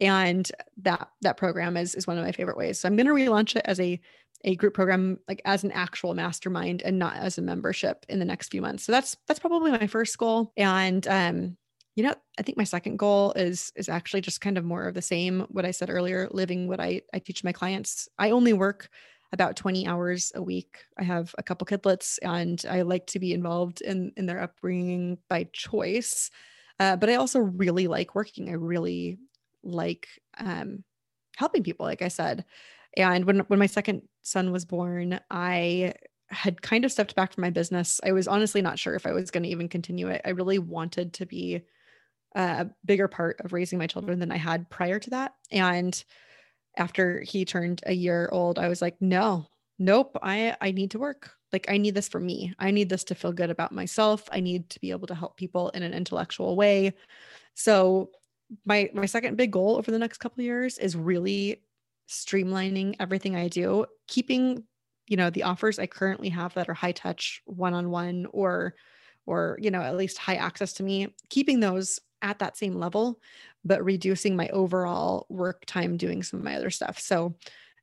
and 0.00 0.50
that 0.82 1.08
that 1.22 1.36
program 1.36 1.76
is 1.76 1.94
is 1.94 2.06
one 2.06 2.18
of 2.18 2.24
my 2.24 2.32
favorite 2.32 2.56
ways 2.56 2.80
so 2.80 2.88
i'm 2.88 2.96
going 2.96 3.06
to 3.06 3.12
relaunch 3.12 3.56
it 3.56 3.62
as 3.64 3.78
a 3.80 4.00
a 4.44 4.54
group 4.56 4.74
program 4.74 5.18
like 5.26 5.42
as 5.44 5.64
an 5.64 5.72
actual 5.72 6.14
mastermind 6.14 6.82
and 6.82 6.98
not 6.98 7.16
as 7.16 7.38
a 7.38 7.42
membership 7.42 8.04
in 8.08 8.18
the 8.18 8.24
next 8.24 8.50
few 8.50 8.62
months. 8.62 8.84
So 8.84 8.92
that's 8.92 9.16
that's 9.26 9.40
probably 9.40 9.70
my 9.70 9.86
first 9.86 10.16
goal. 10.18 10.52
And 10.56 11.06
um 11.08 11.56
you 11.96 12.02
know 12.02 12.14
i 12.38 12.42
think 12.42 12.58
my 12.58 12.64
second 12.64 12.98
goal 12.98 13.32
is 13.34 13.72
is 13.76 13.88
actually 13.88 14.20
just 14.20 14.40
kind 14.40 14.58
of 14.58 14.64
more 14.64 14.88
of 14.88 14.94
the 14.94 15.02
same 15.02 15.46
what 15.48 15.64
i 15.64 15.70
said 15.70 15.88
earlier 15.88 16.28
living 16.32 16.66
what 16.66 16.80
i 16.80 17.00
i 17.12 17.18
teach 17.18 17.44
my 17.44 17.52
clients. 17.52 18.08
I 18.18 18.30
only 18.32 18.52
work 18.52 18.88
about 19.32 19.56
20 19.56 19.86
hours 19.86 20.30
a 20.34 20.42
week. 20.42 20.78
I 20.98 21.02
have 21.02 21.34
a 21.38 21.42
couple 21.42 21.66
kidlets 21.66 22.18
and 22.22 22.64
i 22.68 22.82
like 22.82 23.06
to 23.08 23.18
be 23.18 23.32
involved 23.32 23.80
in 23.80 24.12
in 24.16 24.26
their 24.26 24.40
upbringing 24.42 25.18
by 25.28 25.48
choice. 25.52 26.30
Uh, 26.80 26.96
but 26.96 27.08
i 27.08 27.14
also 27.14 27.38
really 27.38 27.86
like 27.86 28.14
working. 28.14 28.48
I 28.48 28.54
really 28.54 29.18
like 29.62 30.08
um, 30.38 30.84
helping 31.36 31.62
people, 31.62 31.86
like 31.86 32.02
I 32.02 32.08
said. 32.08 32.44
And 32.96 33.24
when 33.24 33.40
when 33.40 33.58
my 33.58 33.66
second 33.66 34.02
son 34.22 34.52
was 34.52 34.64
born, 34.64 35.20
I 35.30 35.94
had 36.28 36.62
kind 36.62 36.84
of 36.84 36.92
stepped 36.92 37.14
back 37.14 37.32
from 37.32 37.42
my 37.42 37.50
business. 37.50 38.00
I 38.04 38.12
was 38.12 38.28
honestly 38.28 38.62
not 38.62 38.78
sure 38.78 38.94
if 38.94 39.06
I 39.06 39.12
was 39.12 39.30
going 39.30 39.42
to 39.44 39.48
even 39.48 39.68
continue 39.68 40.08
it. 40.08 40.22
I 40.24 40.30
really 40.30 40.58
wanted 40.58 41.12
to 41.14 41.26
be 41.26 41.62
a 42.34 42.66
bigger 42.84 43.08
part 43.08 43.40
of 43.40 43.52
raising 43.52 43.78
my 43.78 43.86
children 43.86 44.18
than 44.18 44.32
I 44.32 44.36
had 44.36 44.68
prior 44.70 44.98
to 44.98 45.10
that. 45.10 45.34
And 45.52 46.02
after 46.76 47.20
he 47.20 47.44
turned 47.44 47.82
a 47.86 47.92
year 47.92 48.28
old, 48.32 48.58
I 48.58 48.68
was 48.68 48.82
like, 48.82 48.96
no, 49.00 49.46
nope, 49.78 50.18
I 50.22 50.56
I 50.60 50.72
need 50.72 50.92
to 50.92 50.98
work. 50.98 51.32
Like 51.52 51.70
I 51.70 51.78
need 51.78 51.94
this 51.94 52.08
for 52.08 52.20
me. 52.20 52.52
I 52.58 52.70
need 52.72 52.88
this 52.88 53.04
to 53.04 53.14
feel 53.14 53.32
good 53.32 53.50
about 53.50 53.72
myself. 53.72 54.28
I 54.32 54.40
need 54.40 54.70
to 54.70 54.80
be 54.80 54.90
able 54.90 55.06
to 55.08 55.14
help 55.14 55.36
people 55.36 55.70
in 55.70 55.82
an 55.82 55.94
intellectual 55.94 56.56
way. 56.56 56.94
So 57.54 58.10
my 58.64 58.90
my 58.92 59.06
second 59.06 59.36
big 59.36 59.52
goal 59.52 59.76
over 59.76 59.90
the 59.90 59.98
next 59.98 60.18
couple 60.18 60.42
years 60.42 60.78
is 60.78 60.96
really 60.96 61.62
streamlining 62.08 62.96
everything 63.00 63.36
I 63.36 63.48
do, 63.48 63.86
keeping 64.06 64.64
you 65.06 65.16
know 65.16 65.30
the 65.30 65.42
offers 65.42 65.78
I 65.78 65.86
currently 65.86 66.30
have 66.30 66.54
that 66.54 66.68
are 66.68 66.74
high 66.74 66.92
touch 66.92 67.42
one-on-one 67.44 68.26
or 68.32 68.74
or 69.26 69.58
you 69.60 69.70
know 69.70 69.82
at 69.82 69.96
least 69.96 70.18
high 70.18 70.36
access 70.36 70.72
to 70.74 70.82
me, 70.82 71.14
keeping 71.28 71.60
those 71.60 72.00
at 72.22 72.38
that 72.38 72.56
same 72.56 72.74
level 72.74 73.20
but 73.64 73.84
reducing 73.84 74.36
my 74.36 74.48
overall 74.48 75.26
work 75.28 75.64
time 75.66 75.96
doing 75.96 76.22
some 76.22 76.38
of 76.38 76.44
my 76.44 76.54
other 76.56 76.70
stuff. 76.70 76.98
So 76.98 77.34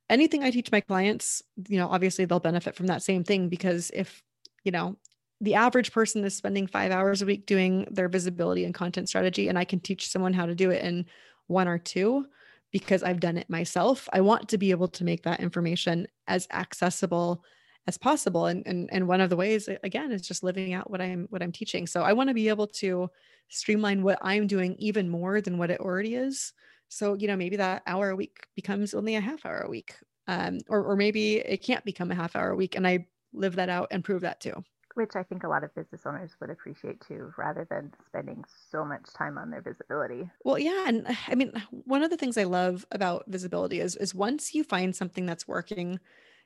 anything 0.08 0.42
I 0.42 0.50
teach 0.50 0.70
my 0.70 0.80
clients, 0.80 1.42
you 1.68 1.78
know, 1.78 1.88
obviously 1.88 2.24
they'll 2.24 2.40
benefit 2.40 2.76
from 2.76 2.86
that 2.86 3.02
same 3.02 3.24
thing 3.24 3.48
because 3.48 3.90
if 3.92 4.22
you 4.64 4.70
know 4.70 4.96
the 5.40 5.54
average 5.54 5.92
person 5.92 6.24
is 6.24 6.36
spending 6.36 6.68
five 6.68 6.92
hours 6.92 7.20
a 7.20 7.26
week 7.26 7.46
doing 7.46 7.88
their 7.90 8.08
visibility 8.08 8.64
and 8.64 8.74
content 8.74 9.08
strategy, 9.08 9.48
and 9.48 9.58
I 9.58 9.64
can 9.64 9.80
teach 9.80 10.08
someone 10.08 10.32
how 10.32 10.46
to 10.46 10.54
do 10.54 10.70
it 10.70 10.84
in 10.84 11.06
one 11.48 11.66
or 11.66 11.78
two 11.78 12.26
because 12.72 13.02
I've 13.02 13.20
done 13.20 13.36
it 13.36 13.50
myself. 13.50 14.08
I 14.12 14.20
want 14.20 14.48
to 14.48 14.58
be 14.58 14.70
able 14.70 14.88
to 14.88 15.04
make 15.04 15.22
that 15.22 15.40
information 15.40 16.06
as 16.26 16.48
accessible 16.52 17.44
as 17.86 17.98
possible. 17.98 18.46
And, 18.46 18.66
and 18.66 18.88
and 18.92 19.08
one 19.08 19.20
of 19.20 19.30
the 19.30 19.36
ways 19.36 19.68
again 19.82 20.12
is 20.12 20.22
just 20.22 20.44
living 20.44 20.72
out 20.72 20.90
what 20.90 21.00
i'm 21.00 21.26
what 21.30 21.42
i'm 21.42 21.52
teaching. 21.52 21.86
So 21.86 22.02
i 22.02 22.12
want 22.12 22.28
to 22.28 22.34
be 22.34 22.48
able 22.48 22.68
to 22.68 23.10
streamline 23.48 24.02
what 24.02 24.18
i'm 24.22 24.46
doing 24.46 24.76
even 24.78 25.08
more 25.08 25.40
than 25.40 25.58
what 25.58 25.70
it 25.70 25.80
already 25.80 26.14
is. 26.14 26.52
So 26.88 27.14
you 27.14 27.26
know 27.26 27.36
maybe 27.36 27.56
that 27.56 27.82
hour 27.86 28.10
a 28.10 28.16
week 28.16 28.46
becomes 28.54 28.94
only 28.94 29.16
a 29.16 29.20
half 29.20 29.44
hour 29.44 29.60
a 29.60 29.70
week 29.70 29.94
um, 30.28 30.58
or, 30.68 30.84
or 30.84 30.96
maybe 30.96 31.36
it 31.36 31.58
can't 31.58 31.84
become 31.84 32.10
a 32.10 32.14
half 32.14 32.36
hour 32.36 32.50
a 32.50 32.56
week 32.56 32.76
and 32.76 32.86
i 32.86 33.06
live 33.32 33.56
that 33.56 33.68
out 33.68 33.88
and 33.90 34.04
prove 34.04 34.22
that 34.22 34.40
too 34.40 34.62
which 34.94 35.12
I 35.14 35.22
think 35.22 35.44
a 35.44 35.48
lot 35.48 35.64
of 35.64 35.74
business 35.74 36.02
owners 36.06 36.32
would 36.40 36.50
appreciate 36.50 37.00
too, 37.00 37.32
rather 37.36 37.66
than 37.68 37.92
spending 38.06 38.44
so 38.70 38.84
much 38.84 39.12
time 39.16 39.38
on 39.38 39.50
their 39.50 39.62
visibility. 39.62 40.30
Well, 40.44 40.58
yeah. 40.58 40.84
And 40.86 41.06
I 41.28 41.34
mean, 41.34 41.52
one 41.70 42.02
of 42.02 42.10
the 42.10 42.16
things 42.16 42.36
I 42.36 42.44
love 42.44 42.86
about 42.90 43.24
visibility 43.28 43.80
is, 43.80 43.96
is 43.96 44.14
once 44.14 44.54
you 44.54 44.64
find 44.64 44.94
something 44.94 45.26
that's 45.26 45.48
working, 45.48 45.98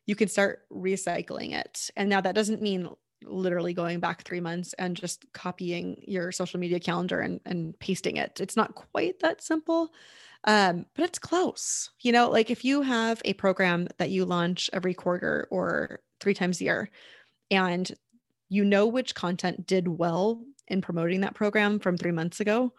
you 0.06 0.14
can 0.14 0.28
start 0.28 0.60
recycling 0.72 1.52
it. 1.52 1.90
And 1.96 2.08
now 2.08 2.20
that 2.20 2.34
doesn't 2.34 2.62
mean 2.62 2.88
literally 3.24 3.72
going 3.72 3.98
back 3.98 4.22
three 4.22 4.40
months 4.40 4.72
and 4.74 4.96
just 4.96 5.24
copying 5.32 6.02
your 6.06 6.30
social 6.30 6.60
media 6.60 6.78
calendar 6.78 7.20
and, 7.20 7.40
and 7.44 7.78
pasting 7.78 8.16
it. 8.16 8.40
It's 8.40 8.56
not 8.56 8.74
quite 8.74 9.20
that 9.20 9.42
simple, 9.42 9.92
um, 10.44 10.86
but 10.94 11.06
it's 11.06 11.18
close. 11.18 11.90
You 12.02 12.12
know, 12.12 12.30
like 12.30 12.50
if 12.50 12.64
you 12.64 12.82
have 12.82 13.20
a 13.24 13.32
program 13.34 13.88
that 13.98 14.10
you 14.10 14.24
launch 14.24 14.70
every 14.72 14.94
quarter 14.94 15.48
or 15.50 16.00
three 16.20 16.34
times 16.34 16.60
a 16.60 16.64
year, 16.64 16.90
and 17.50 17.90
you 18.48 18.64
know 18.64 18.86
which 18.86 19.14
content 19.14 19.66
did 19.66 19.88
well 19.88 20.42
in 20.68 20.80
promoting 20.80 21.20
that 21.20 21.34
program 21.34 21.78
from 21.78 21.96
three 21.96 22.12
months 22.12 22.40
ago 22.40 22.72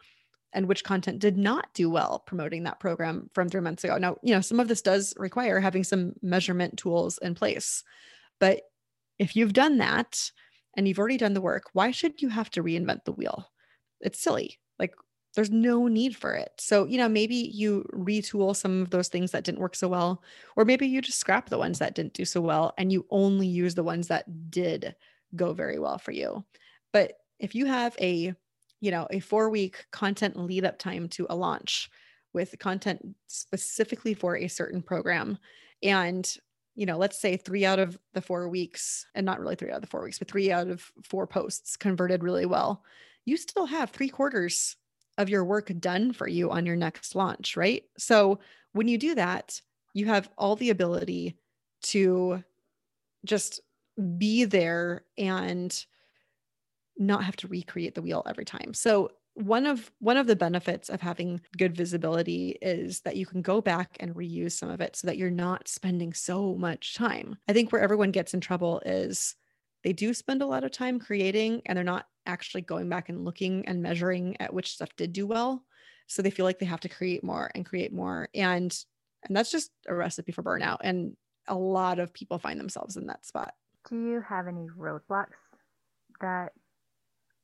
and 0.54 0.68
which 0.68 0.84
content 0.84 1.20
did 1.20 1.38
not 1.38 1.74
do 1.74 1.90
well 1.90 2.24
promoting 2.26 2.64
that 2.64 2.80
program 2.80 3.30
from 3.34 3.50
three 3.50 3.62
months 3.62 3.84
ago. 3.84 3.98
Now, 3.98 4.18
you 4.24 4.34
know, 4.34 4.42
some 4.42 4.60
of 4.60 4.68
this 4.68 4.82
does 4.82 5.14
require 5.18 5.60
having 5.60 5.84
some 5.84 6.14
measurement 6.22 6.78
tools 6.78 7.18
in 7.22 7.36
place. 7.36 7.84
But 8.40 8.62
if 9.20 9.36
you've 9.36 9.54
done 9.54 9.78
that 9.80 10.32
and 10.76 10.88
you've 10.88 11.00
already 11.00 11.18
done 11.18 11.34
the 11.34 11.42
work, 11.42 11.66
why 11.74 11.92
should 11.92 12.22
you 12.22 12.30
have 12.30 12.50
to 12.52 12.64
reinvent 12.64 13.04
the 13.04 13.12
wheel? 13.12 13.52
It's 14.00 14.20
silly. 14.20 14.60
Like, 14.80 14.94
there's 15.36 15.52
no 15.52 15.88
need 15.88 16.16
for 16.16 16.34
it. 16.34 16.52
So, 16.60 16.86
you 16.86 16.98
know, 16.98 17.10
maybe 17.10 17.36
you 17.36 17.86
retool 17.94 18.56
some 18.56 18.82
of 18.82 18.90
those 18.90 19.10
things 19.10 19.32
that 19.32 19.44
didn't 19.44 19.60
work 19.60 19.76
so 19.76 19.88
well, 19.88 20.24
or 20.56 20.66
maybe 20.66 20.88
you 20.88 21.02
just 21.02 21.20
scrap 21.20 21.50
the 21.50 21.58
ones 21.58 21.80
that 21.80 21.94
didn't 21.94 22.14
do 22.14 22.26
so 22.26 22.42
well 22.42 22.74
and 22.78 22.92
you 22.92 23.06
only 23.12 23.48
use 23.48 23.76
the 23.76 23.84
ones 23.84 24.08
that 24.08 24.50
did 24.50 24.96
go 25.36 25.54
very 25.54 25.80
well 25.80 25.98
for 25.98 26.12
you. 26.12 26.44
But 26.94 27.14
if 27.40 27.56
you 27.56 27.66
have 27.66 27.96
a, 28.00 28.34
you 28.80 28.92
know, 28.92 29.08
a 29.12 29.20
4 29.20 29.50
week 29.50 29.86
content 29.92 30.38
lead 30.38 30.66
up 30.66 30.80
time 30.80 31.10
to 31.10 31.28
a 31.30 31.36
launch 31.36 31.90
with 32.34 32.58
content 32.60 33.16
specifically 33.28 34.14
for 34.14 34.38
a 34.38 34.48
certain 34.48 34.82
program 34.82 35.38
and 35.84 36.38
you 36.78 36.86
know, 36.86 36.98
let's 36.98 37.20
say 37.20 37.36
three 37.36 37.66
out 37.66 37.80
of 37.80 37.98
the 38.14 38.22
four 38.22 38.48
weeks, 38.48 39.08
and 39.16 39.26
not 39.26 39.40
really 39.40 39.56
three 39.56 39.72
out 39.72 39.78
of 39.78 39.82
the 39.82 39.88
four 39.88 40.04
weeks, 40.04 40.20
but 40.20 40.30
three 40.30 40.52
out 40.52 40.68
of 40.68 40.92
four 41.04 41.26
posts 41.26 41.76
converted 41.76 42.24
really 42.24 42.46
well, 42.46 42.84
you 43.26 43.36
still 43.36 43.66
have 43.66 43.90
three 43.90 44.10
quarters 44.10 44.76
of 45.18 45.28
your 45.28 45.44
work 45.44 45.72
done 45.80 46.14
for 46.14 46.28
you 46.28 46.52
on 46.52 46.68
your 46.68 46.76
next 46.76 47.16
launch, 47.16 47.58
right? 47.58 47.82
So 47.98 48.40
when 48.74 48.88
you 48.88 49.00
do 49.00 49.16
that, 49.16 49.60
you 49.96 50.06
have 50.06 50.30
all 50.38 50.56
the 50.56 50.70
ability 50.70 51.36
to 51.82 52.44
just 53.26 53.60
be 54.18 54.46
there 54.46 55.04
and 55.18 55.86
not 56.98 57.24
have 57.24 57.36
to 57.38 57.48
recreate 57.48 57.96
the 57.96 58.02
wheel 58.02 58.24
every 58.28 58.46
time. 58.46 58.74
So 58.74 59.12
one 59.38 59.68
of 59.68 59.92
one 60.00 60.18
of 60.18 60.26
the 60.26 60.36
benefits 60.36 60.90
of 60.90 61.00
having 61.00 61.40
good 61.58 61.78
visibility 61.78 62.58
is 62.60 63.02
that 63.02 63.18
you 63.18 63.26
can 63.26 63.44
go 63.44 63.62
back 63.62 63.96
and 64.00 64.16
reuse 64.16 64.54
some 64.54 64.70
of 64.70 64.82
it 64.82 64.96
so 64.96 65.06
that 65.06 65.18
you're 65.18 65.30
not 65.30 65.68
spending 65.68 66.12
so 66.12 66.56
much 66.56 66.96
time. 66.96 67.38
I 67.48 67.54
think 67.54 67.72
where 67.72 67.82
everyone 67.82 68.12
gets 68.12 68.34
in 68.34 68.42
trouble 68.42 68.82
is 68.84 69.36
they 69.84 69.94
do 69.94 70.14
spend 70.14 70.42
a 70.42 70.48
lot 70.48 70.64
of 70.64 70.72
time 70.72 71.00
creating 71.00 71.62
and 71.66 71.78
they're 71.78 71.84
not 71.84 72.08
actually 72.26 72.62
going 72.62 72.90
back 72.90 73.10
and 73.10 73.24
looking 73.24 73.68
and 73.68 73.82
measuring 73.82 74.36
at 74.42 74.54
which 74.54 74.74
stuff 74.74 74.90
did 74.98 75.14
do 75.14 75.28
well. 75.28 75.64
So 76.08 76.24
they 76.24 76.32
feel 76.32 76.46
like 76.46 76.58
they 76.58 76.66
have 76.66 76.80
to 76.82 76.90
create 76.90 77.24
more 77.24 77.52
and 77.54 77.66
create 77.66 77.94
more 77.94 78.30
and 78.34 78.76
and 79.24 79.36
that's 79.36 79.52
just 79.52 79.72
a 79.88 79.94
recipe 79.94 80.32
for 80.32 80.42
burnout 80.42 80.78
and 80.82 81.16
a 81.48 81.56
lot 81.56 82.00
of 82.00 82.14
people 82.14 82.40
find 82.40 82.60
themselves 82.60 82.98
in 82.98 83.08
that 83.08 83.26
spot. 83.26 83.54
Do 83.90 83.96
you 83.96 84.22
have 84.28 84.48
any 84.48 84.68
roadblocks 84.78 85.38
that 86.22 86.52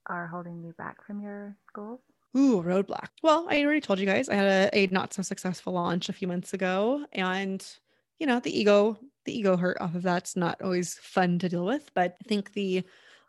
are 0.08 0.28
holding 0.28 0.62
you 0.64 0.74
back 0.78 1.06
from 1.06 1.22
your 1.22 1.56
goals? 1.74 2.02
Ooh, 2.36 2.62
roadblock. 2.62 3.10
Well, 3.22 3.48
I 3.50 3.64
already 3.64 3.80
told 3.80 4.00
you 4.00 4.06
guys 4.06 4.28
I 4.28 4.36
had 4.36 4.74
a, 4.74 4.78
a 4.78 4.88
not 4.88 5.14
so 5.14 5.22
successful 5.22 5.74
launch 5.74 6.10
a 6.10 6.14
few 6.14 6.28
months 6.28 6.54
ago. 6.54 7.06
And, 7.14 7.66
you 8.20 8.28
know, 8.28 8.40
the 8.40 8.58
ego, 8.58 8.98
the 9.26 9.38
ego 9.38 9.56
hurt 9.56 9.78
off 9.80 9.96
of 9.96 10.02
that's 10.02 10.36
not 10.36 10.62
always 10.62 10.96
fun 10.96 11.40
to 11.40 11.50
deal 11.50 11.66
with. 11.66 11.92
But 11.94 12.18
I 12.22 12.28
think 12.28 12.54
the 12.54 12.84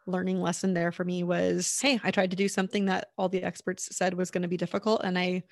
learning 0.07 0.40
lesson 0.40 0.74
there 0.74 0.90
for 0.92 1.05
me 1.05 1.22
was 1.22 1.81
hey, 1.81 2.00
I 2.03 2.11
tried 2.11 2.31
to 2.31 2.37
do 2.37 2.48
something 2.48 2.87
that 2.87 3.11
all 3.16 3.29
the 3.29 3.42
experts 3.42 3.94
said 3.94 4.14
was 4.14 4.31
going 4.31 4.42
to 4.42 4.48
be 4.48 4.57
difficult. 4.57 5.03
And 5.05 5.18
I 5.18 5.44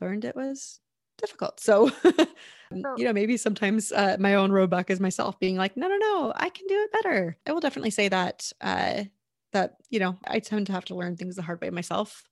learned 0.00 0.24
it 0.24 0.36
was 0.36 0.80
difficult. 1.18 1.60
So, 1.60 1.90
you 2.72 3.04
know, 3.04 3.12
maybe 3.12 3.36
sometimes 3.36 3.92
uh, 3.92 4.16
my 4.18 4.34
own 4.34 4.50
roadblock 4.50 4.90
is 4.90 5.00
myself 5.00 5.38
being 5.38 5.56
like, 5.56 5.76
no, 5.76 5.88
no, 5.88 5.96
no, 5.96 6.32
I 6.36 6.48
can 6.48 6.66
do 6.66 6.80
it 6.80 6.92
better. 6.92 7.36
I 7.46 7.52
will 7.52 7.60
definitely 7.60 7.90
say 7.90 8.08
that, 8.08 8.52
uh, 8.60 9.04
that, 9.52 9.76
you 9.90 10.00
know, 10.00 10.18
I 10.26 10.40
tend 10.40 10.66
to 10.66 10.72
have 10.72 10.84
to 10.86 10.94
learn 10.94 11.16
things 11.16 11.36
the 11.36 11.42
hard 11.42 11.60
way 11.60 11.70
myself. 11.70 12.24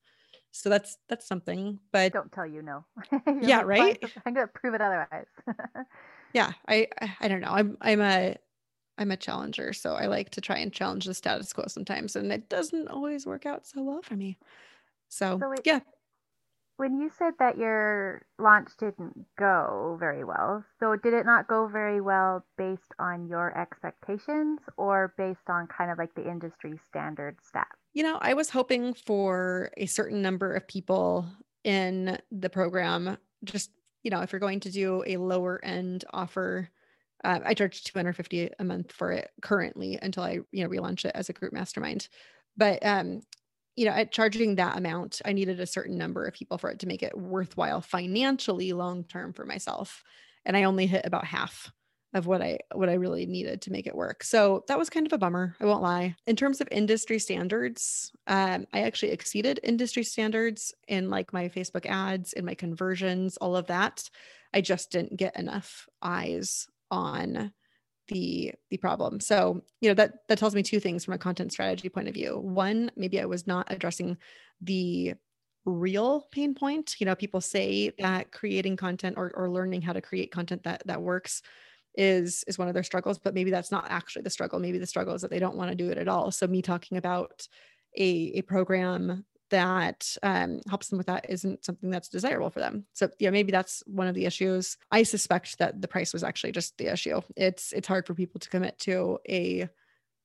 So 0.50 0.68
that's, 0.68 0.98
that's 1.08 1.26
something, 1.26 1.78
but 1.92 2.12
don't 2.12 2.30
tell 2.30 2.46
you 2.46 2.62
no. 2.62 2.84
yeah. 3.40 3.62
Right. 3.62 4.02
I'm 4.26 4.34
going 4.34 4.46
to 4.46 4.52
prove 4.52 4.74
it 4.74 4.82
otherwise. 4.82 5.26
yeah. 6.34 6.52
I, 6.68 6.88
I 7.20 7.28
don't 7.28 7.40
know. 7.40 7.52
I'm, 7.52 7.78
I'm 7.80 8.00
a, 8.00 8.36
I'm 8.98 9.10
a 9.10 9.16
challenger. 9.16 9.72
So 9.72 9.94
I 9.94 10.06
like 10.06 10.30
to 10.30 10.42
try 10.42 10.58
and 10.58 10.72
challenge 10.72 11.06
the 11.06 11.14
status 11.14 11.52
quo 11.52 11.64
sometimes, 11.68 12.16
and 12.16 12.30
it 12.30 12.50
doesn't 12.50 12.88
always 12.88 13.24
work 13.24 13.46
out 13.46 13.66
so 13.66 13.82
well 13.82 14.02
for 14.02 14.14
me. 14.14 14.38
So, 15.08 15.38
so 15.40 15.54
yeah 15.64 15.80
when 16.76 16.98
you 16.98 17.10
said 17.16 17.34
that 17.38 17.58
your 17.58 18.26
launch 18.38 18.70
didn't 18.78 19.26
go 19.38 19.96
very 20.00 20.24
well, 20.24 20.64
so 20.80 20.96
did 20.96 21.14
it 21.14 21.26
not 21.26 21.48
go 21.48 21.68
very 21.68 22.00
well 22.00 22.44
based 22.56 22.92
on 22.98 23.28
your 23.28 23.56
expectations 23.56 24.60
or 24.76 25.14
based 25.16 25.48
on 25.48 25.66
kind 25.66 25.90
of 25.90 25.98
like 25.98 26.14
the 26.14 26.28
industry 26.28 26.78
standard 26.88 27.36
stats? 27.38 27.64
You 27.92 28.02
know, 28.02 28.18
I 28.20 28.34
was 28.34 28.50
hoping 28.50 28.94
for 28.94 29.70
a 29.76 29.86
certain 29.86 30.22
number 30.22 30.54
of 30.54 30.66
people 30.66 31.26
in 31.62 32.18
the 32.30 32.50
program. 32.50 33.18
Just, 33.44 33.70
you 34.02 34.10
know, 34.10 34.22
if 34.22 34.32
you're 34.32 34.40
going 34.40 34.60
to 34.60 34.70
do 34.70 35.04
a 35.06 35.18
lower 35.18 35.62
end 35.64 36.04
offer, 36.12 36.70
uh, 37.22 37.40
I 37.44 37.54
charge 37.54 37.84
250 37.84 38.50
a 38.58 38.64
month 38.64 38.92
for 38.92 39.12
it 39.12 39.30
currently 39.42 39.98
until 40.00 40.24
I, 40.24 40.38
you 40.50 40.64
know, 40.64 40.68
relaunch 40.68 41.04
it 41.04 41.12
as 41.14 41.28
a 41.28 41.32
group 41.32 41.52
mastermind. 41.52 42.08
But 42.56 42.84
um, 42.84 43.20
you 43.76 43.86
know, 43.86 43.92
at 43.92 44.12
charging 44.12 44.56
that 44.56 44.76
amount, 44.76 45.20
I 45.24 45.32
needed 45.32 45.60
a 45.60 45.66
certain 45.66 45.96
number 45.96 46.26
of 46.26 46.34
people 46.34 46.58
for 46.58 46.70
it 46.70 46.80
to 46.80 46.86
make 46.86 47.02
it 47.02 47.16
worthwhile 47.16 47.80
financially 47.80 48.72
long 48.72 49.04
term 49.04 49.32
for 49.32 49.46
myself. 49.46 50.02
And 50.44 50.56
I 50.56 50.64
only 50.64 50.86
hit 50.86 51.06
about 51.06 51.24
half 51.24 51.72
of 52.14 52.26
what 52.26 52.42
I 52.42 52.58
what 52.74 52.88
I 52.88 52.94
really 52.94 53.26
needed 53.26 53.62
to 53.62 53.72
make 53.72 53.86
it 53.86 53.94
work. 53.94 54.22
So 54.22 54.64
that 54.68 54.78
was 54.78 54.90
kind 54.90 55.06
of 55.06 55.12
a 55.12 55.18
bummer. 55.18 55.56
I 55.60 55.64
won't 55.64 55.82
lie. 55.82 56.14
In 56.26 56.36
terms 56.36 56.60
of 56.60 56.68
industry 56.70 57.18
standards, 57.18 58.12
um, 58.26 58.66
I 58.72 58.82
actually 58.82 59.12
exceeded 59.12 59.60
industry 59.62 60.04
standards 60.04 60.74
in 60.88 61.08
like 61.08 61.32
my 61.32 61.48
Facebook 61.48 61.86
ads, 61.86 62.32
in 62.34 62.44
my 62.44 62.54
conversions, 62.54 63.36
all 63.38 63.56
of 63.56 63.68
that. 63.68 64.10
I 64.52 64.60
just 64.60 64.90
didn't 64.92 65.16
get 65.16 65.38
enough 65.38 65.88
eyes 66.02 66.66
on 66.90 67.52
the 68.08 68.52
the 68.70 68.76
problem. 68.76 69.20
So 69.20 69.62
you 69.80 69.88
know 69.88 69.94
that 69.94 70.14
that 70.28 70.38
tells 70.38 70.54
me 70.54 70.62
two 70.62 70.80
things 70.80 71.04
from 71.04 71.14
a 71.14 71.18
content 71.18 71.52
strategy 71.52 71.88
point 71.88 72.08
of 72.08 72.14
view. 72.14 72.38
One 72.38 72.90
maybe 72.96 73.20
i 73.20 73.24
was 73.24 73.46
not 73.46 73.70
addressing 73.70 74.16
the 74.60 75.14
real 75.64 76.26
pain 76.32 76.54
point. 76.54 76.96
You 76.98 77.06
know 77.06 77.14
people 77.14 77.40
say 77.40 77.92
that 77.98 78.32
creating 78.32 78.76
content 78.76 79.16
or, 79.16 79.32
or 79.34 79.50
learning 79.50 79.82
how 79.82 79.92
to 79.92 80.00
create 80.00 80.32
content 80.32 80.64
that 80.64 80.82
that 80.86 81.02
works 81.02 81.42
is 81.94 82.42
is 82.46 82.58
one 82.58 82.68
of 82.68 82.74
their 82.74 82.82
struggles 82.82 83.18
but 83.18 83.34
maybe 83.34 83.50
that's 83.50 83.70
not 83.70 83.86
actually 83.88 84.22
the 84.22 84.30
struggle. 84.30 84.58
Maybe 84.58 84.78
the 84.78 84.86
struggle 84.86 85.14
is 85.14 85.22
that 85.22 85.30
they 85.30 85.38
don't 85.38 85.56
want 85.56 85.70
to 85.70 85.76
do 85.76 85.90
it 85.90 85.98
at 85.98 86.08
all. 86.08 86.30
So 86.30 86.46
me 86.46 86.62
talking 86.62 86.96
about 86.96 87.46
a, 87.96 88.32
a 88.34 88.42
program 88.42 89.24
that 89.52 90.16
um, 90.22 90.60
helps 90.68 90.88
them 90.88 90.98
with 90.98 91.06
that 91.06 91.26
isn't 91.28 91.64
something 91.64 91.90
that's 91.90 92.08
desirable 92.08 92.50
for 92.50 92.60
them. 92.60 92.84
So 92.94 93.08
yeah, 93.18 93.30
maybe 93.30 93.52
that's 93.52 93.82
one 93.86 94.08
of 94.08 94.14
the 94.14 94.26
issues. 94.26 94.76
I 94.90 95.04
suspect 95.04 95.58
that 95.58 95.80
the 95.80 95.88
price 95.88 96.12
was 96.12 96.24
actually 96.24 96.52
just 96.52 96.76
the 96.78 96.92
issue. 96.92 97.20
It's 97.36 97.72
it's 97.72 97.86
hard 97.86 98.06
for 98.06 98.14
people 98.14 98.40
to 98.40 98.50
commit 98.50 98.78
to 98.80 99.18
a 99.28 99.68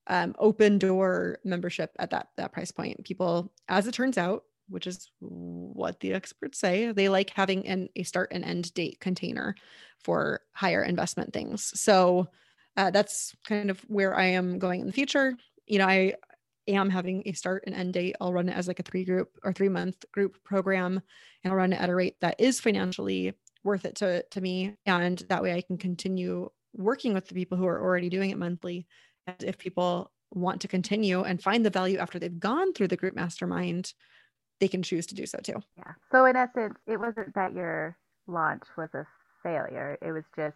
um, 0.07 0.35
open 0.39 0.79
door 0.79 1.39
membership 1.43 1.91
at 1.99 2.09
that 2.09 2.29
that 2.37 2.53
price 2.53 2.71
point. 2.71 3.03
People, 3.03 3.53
as 3.67 3.85
it 3.87 3.93
turns 3.93 4.17
out, 4.17 4.43
which 4.69 4.87
is 4.87 5.11
what 5.19 5.99
the 5.99 6.13
experts 6.13 6.59
say, 6.59 6.91
they 6.91 7.09
like 7.09 7.29
having 7.29 7.67
an, 7.67 7.89
a 7.95 8.03
start 8.03 8.31
and 8.31 8.43
end 8.43 8.73
date 8.73 8.99
container 8.99 9.55
for 10.03 10.41
higher 10.53 10.83
investment 10.83 11.33
things. 11.33 11.71
So 11.79 12.27
uh, 12.77 12.91
that's 12.91 13.35
kind 13.47 13.69
of 13.69 13.79
where 13.87 14.15
I 14.15 14.25
am 14.25 14.59
going 14.59 14.81
in 14.81 14.87
the 14.87 14.93
future. 14.93 15.35
You 15.65 15.79
know, 15.79 15.87
I 15.87 16.13
am 16.67 16.89
having 16.89 17.23
a 17.25 17.33
start 17.33 17.63
and 17.65 17.75
end 17.75 17.93
date, 17.93 18.15
I'll 18.19 18.33
run 18.33 18.49
it 18.49 18.55
as 18.55 18.67
like 18.67 18.79
a 18.79 18.83
three 18.83 19.05
group 19.05 19.29
or 19.43 19.53
three 19.53 19.69
month 19.69 20.05
group 20.11 20.43
program 20.43 21.01
and 21.43 21.51
I'll 21.51 21.57
run 21.57 21.73
it 21.73 21.81
at 21.81 21.89
a 21.89 21.95
rate 21.95 22.15
that 22.21 22.39
is 22.39 22.59
financially 22.59 23.33
worth 23.63 23.85
it 23.85 23.95
to, 23.95 24.23
to 24.23 24.41
me. 24.41 24.75
And 24.85 25.17
that 25.29 25.43
way 25.43 25.53
I 25.53 25.61
can 25.61 25.77
continue 25.77 26.49
working 26.73 27.13
with 27.13 27.27
the 27.27 27.35
people 27.35 27.57
who 27.57 27.67
are 27.67 27.81
already 27.81 28.09
doing 28.09 28.29
it 28.29 28.37
monthly. 28.37 28.87
And 29.25 29.43
if 29.43 29.57
people 29.57 30.11
want 30.31 30.61
to 30.61 30.67
continue 30.67 31.21
and 31.21 31.41
find 31.41 31.65
the 31.65 31.69
value 31.69 31.97
after 31.97 32.19
they've 32.19 32.39
gone 32.39 32.73
through 32.73 32.89
the 32.89 32.97
group 32.97 33.15
mastermind, 33.15 33.93
they 34.59 34.67
can 34.67 34.83
choose 34.83 35.05
to 35.07 35.15
do 35.15 35.25
so 35.25 35.39
too. 35.39 35.61
Yeah. 35.77 35.93
So 36.11 36.25
in 36.25 36.35
essence, 36.35 36.75
it 36.87 36.99
wasn't 36.99 37.33
that 37.35 37.53
your 37.53 37.97
launch 38.27 38.63
was 38.77 38.89
a 38.93 39.05
failure. 39.43 39.97
It 40.01 40.11
was 40.11 40.23
just 40.35 40.55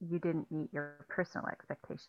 you 0.00 0.18
didn't 0.18 0.50
meet 0.50 0.72
your 0.72 1.06
personal 1.08 1.46
expectations. 1.48 2.08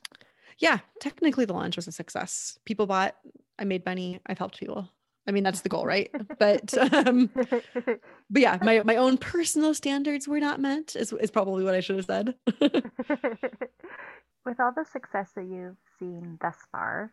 Yeah, 0.60 0.80
technically 1.00 1.46
the 1.46 1.54
launch 1.54 1.76
was 1.76 1.88
a 1.88 1.92
success. 1.92 2.58
People 2.66 2.88
bought, 2.88 3.16
I 3.60 3.64
made 3.64 3.86
money, 3.86 4.20
I've 4.26 4.38
helped 4.38 4.60
people. 4.60 4.90
I 5.28 5.32
mean, 5.32 5.44
that's 5.44 5.62
the 5.62 5.70
goal, 5.70 5.86
right? 5.86 6.10
but 6.40 6.78
um 6.78 7.30
but 8.30 8.42
yeah, 8.42 8.58
my 8.62 8.82
my 8.84 8.96
own 8.96 9.18
personal 9.18 9.74
standards 9.74 10.28
were 10.28 10.40
not 10.40 10.62
met 10.62 10.96
is, 10.96 11.12
is 11.14 11.32
probably 11.32 11.64
what 11.66 11.76
I 11.76 11.82
should 11.82 11.98
have 11.98 12.06
said. 12.06 12.36
With 14.46 14.60
all 14.62 14.72
the 14.72 14.86
success 14.90 15.32
that 15.36 15.44
you've 15.44 15.76
seen 16.00 16.38
thus 16.42 16.56
far, 16.72 17.12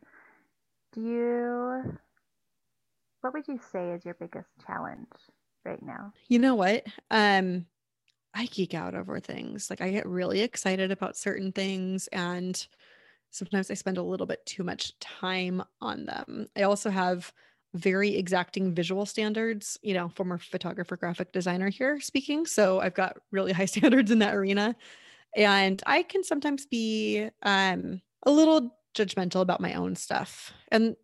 do 0.93 1.01
you 1.01 1.99
what 3.21 3.35
would 3.35 3.49
you 3.49 3.59
say 3.73 3.91
is 3.91 4.05
your 4.05 4.15
biggest 4.15 4.49
challenge 4.65 5.09
right 5.65 5.83
now? 5.83 6.13
You 6.29 6.39
know 6.39 6.55
what? 6.55 6.87
Um 7.11 7.67
I 8.33 8.47
geek 8.47 8.75
out 8.75 8.95
over 8.95 9.19
things. 9.19 9.71
Like 9.71 9.81
I 9.81 9.91
get 9.91 10.07
really 10.07 10.41
excited 10.41 10.93
about 10.93 11.17
certain 11.17 11.51
things 11.53 12.09
and 12.09 12.65
sometimes 13.35 13.71
I 13.71 13.75
spend 13.75 13.99
a 13.99 14.03
little 14.03 14.27
bit 14.27 14.45
too 14.47 14.63
much 14.63 14.99
time 15.01 15.63
on 15.81 16.07
them. 16.07 16.47
I 16.57 16.63
also 16.63 16.91
have 16.91 17.33
very 17.75 18.17
exacting 18.17 18.73
visual 18.73 19.05
standards, 19.05 19.77
you 19.83 19.95
know, 19.95 20.09
former 20.09 20.39
photographer, 20.39 20.97
graphic 20.97 21.33
designer 21.33 21.69
here 21.69 21.99
speaking. 22.01 22.47
So 22.47 22.81
I've 22.81 22.95
got 22.95 23.19
really 23.33 23.53
high 23.53 23.65
standards 23.75 24.11
in 24.11 24.21
that 24.21 24.35
arena. 24.35 24.77
And 25.37 25.83
I 25.85 26.05
can 26.05 26.23
sometimes 26.23 26.67
be 26.67 27.29
um, 27.43 28.01
a 28.25 28.31
little 28.31 28.79
judgmental 28.97 29.41
about 29.41 29.61
my 29.61 29.75
own 29.75 29.97
stuff. 29.97 30.53
And 30.71 30.95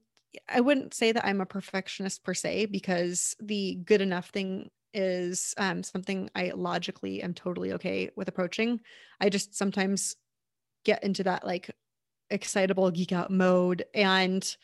I 0.48 0.60
wouldn't 0.60 0.94
say 0.94 1.10
that 1.10 1.26
I'm 1.26 1.40
a 1.40 1.46
perfectionist 1.46 2.22
per 2.22 2.34
se, 2.34 2.66
because 2.66 3.34
the 3.40 3.80
good 3.84 4.00
enough 4.00 4.28
thing 4.28 4.70
is 4.94 5.54
um, 5.58 5.82
something 5.82 6.30
I 6.36 6.52
logically 6.54 7.22
am 7.22 7.34
totally 7.34 7.72
okay 7.72 8.10
with 8.14 8.28
approaching. 8.28 8.80
I 9.20 9.28
just 9.28 9.56
sometimes 9.56 10.14
get 10.84 11.02
into 11.02 11.24
that 11.24 11.44
like 11.44 11.70
excitable 12.30 12.90
geek 12.90 13.12
out 13.12 13.30
mode 13.30 13.84
and 13.94 14.56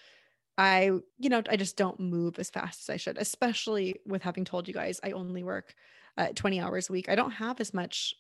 I, 0.59 0.90
you 1.18 1.29
know, 1.29 1.42
I 1.50 1.57
just 1.57 1.76
don't 1.76 2.00
move 2.00 2.38
as 2.38 2.48
fast 2.48 2.81
as 2.83 2.90
I 2.90 2.96
should, 2.96 3.18
especially 3.18 4.00
with 4.07 4.22
having 4.22 4.44
told 4.44 4.66
you 4.66 4.72
guys 4.72 5.00
I 5.05 5.11
only 5.11 5.42
work 5.42 5.74
uh, 6.16 6.29
20 6.35 6.61
hours 6.61 6.88
a 6.88 6.92
week. 6.92 7.11
I 7.11 7.14
don't 7.14 7.33
have 7.33 7.61
as 7.61 7.74
much, 7.74 8.14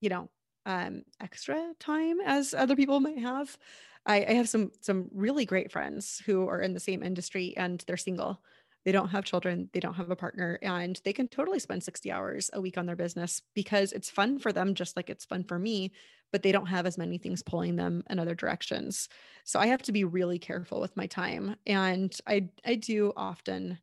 you 0.00 0.08
know, 0.08 0.30
um, 0.66 1.02
extra 1.20 1.72
time 1.80 2.20
as 2.24 2.54
other 2.54 2.76
people 2.76 3.00
might 3.00 3.18
have. 3.18 3.58
I, 4.06 4.24
I 4.24 4.32
have 4.34 4.48
some 4.48 4.70
some 4.80 5.08
really 5.12 5.44
great 5.44 5.72
friends 5.72 6.22
who 6.24 6.48
are 6.48 6.60
in 6.60 6.74
the 6.74 6.80
same 6.80 7.02
industry 7.02 7.54
and 7.56 7.82
they're 7.86 7.96
single 7.96 8.40
they 8.84 8.92
don't 8.92 9.08
have 9.08 9.24
children, 9.24 9.68
they 9.72 9.80
don't 9.80 9.94
have 9.94 10.10
a 10.10 10.16
partner, 10.16 10.58
and 10.60 11.00
they 11.04 11.12
can 11.12 11.28
totally 11.28 11.58
spend 11.58 11.82
60 11.82 12.10
hours 12.10 12.50
a 12.52 12.60
week 12.60 12.76
on 12.76 12.86
their 12.86 12.96
business 12.96 13.40
because 13.54 13.92
it's 13.92 14.10
fun 14.10 14.38
for 14.38 14.52
them, 14.52 14.74
just 14.74 14.96
like 14.96 15.08
it's 15.08 15.24
fun 15.24 15.44
for 15.44 15.58
me, 15.58 15.92
but 16.32 16.42
they 16.42 16.50
don't 16.50 16.66
have 16.66 16.86
as 16.86 16.98
many 16.98 17.18
things 17.18 17.42
pulling 17.42 17.76
them 17.76 18.02
in 18.10 18.18
other 18.18 18.34
directions. 18.34 19.08
So 19.44 19.60
I 19.60 19.66
have 19.66 19.82
to 19.82 19.92
be 19.92 20.04
really 20.04 20.38
careful 20.38 20.80
with 20.80 20.96
my 20.96 21.06
time. 21.06 21.56
And 21.66 22.16
I, 22.26 22.48
I 22.64 22.74
do 22.74 23.12
often 23.16 23.78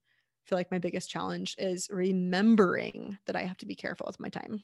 feel 0.46 0.58
like 0.58 0.72
my 0.72 0.80
biggest 0.80 1.10
challenge 1.10 1.56
is 1.60 1.88
remembering 1.92 3.20
that 3.28 3.36
I 3.36 3.44
have 3.44 3.58
to 3.58 3.68
be 3.68 3.76
careful 3.76 4.08
with 4.08 4.20
my 4.20 4.30
time. 4.30 4.64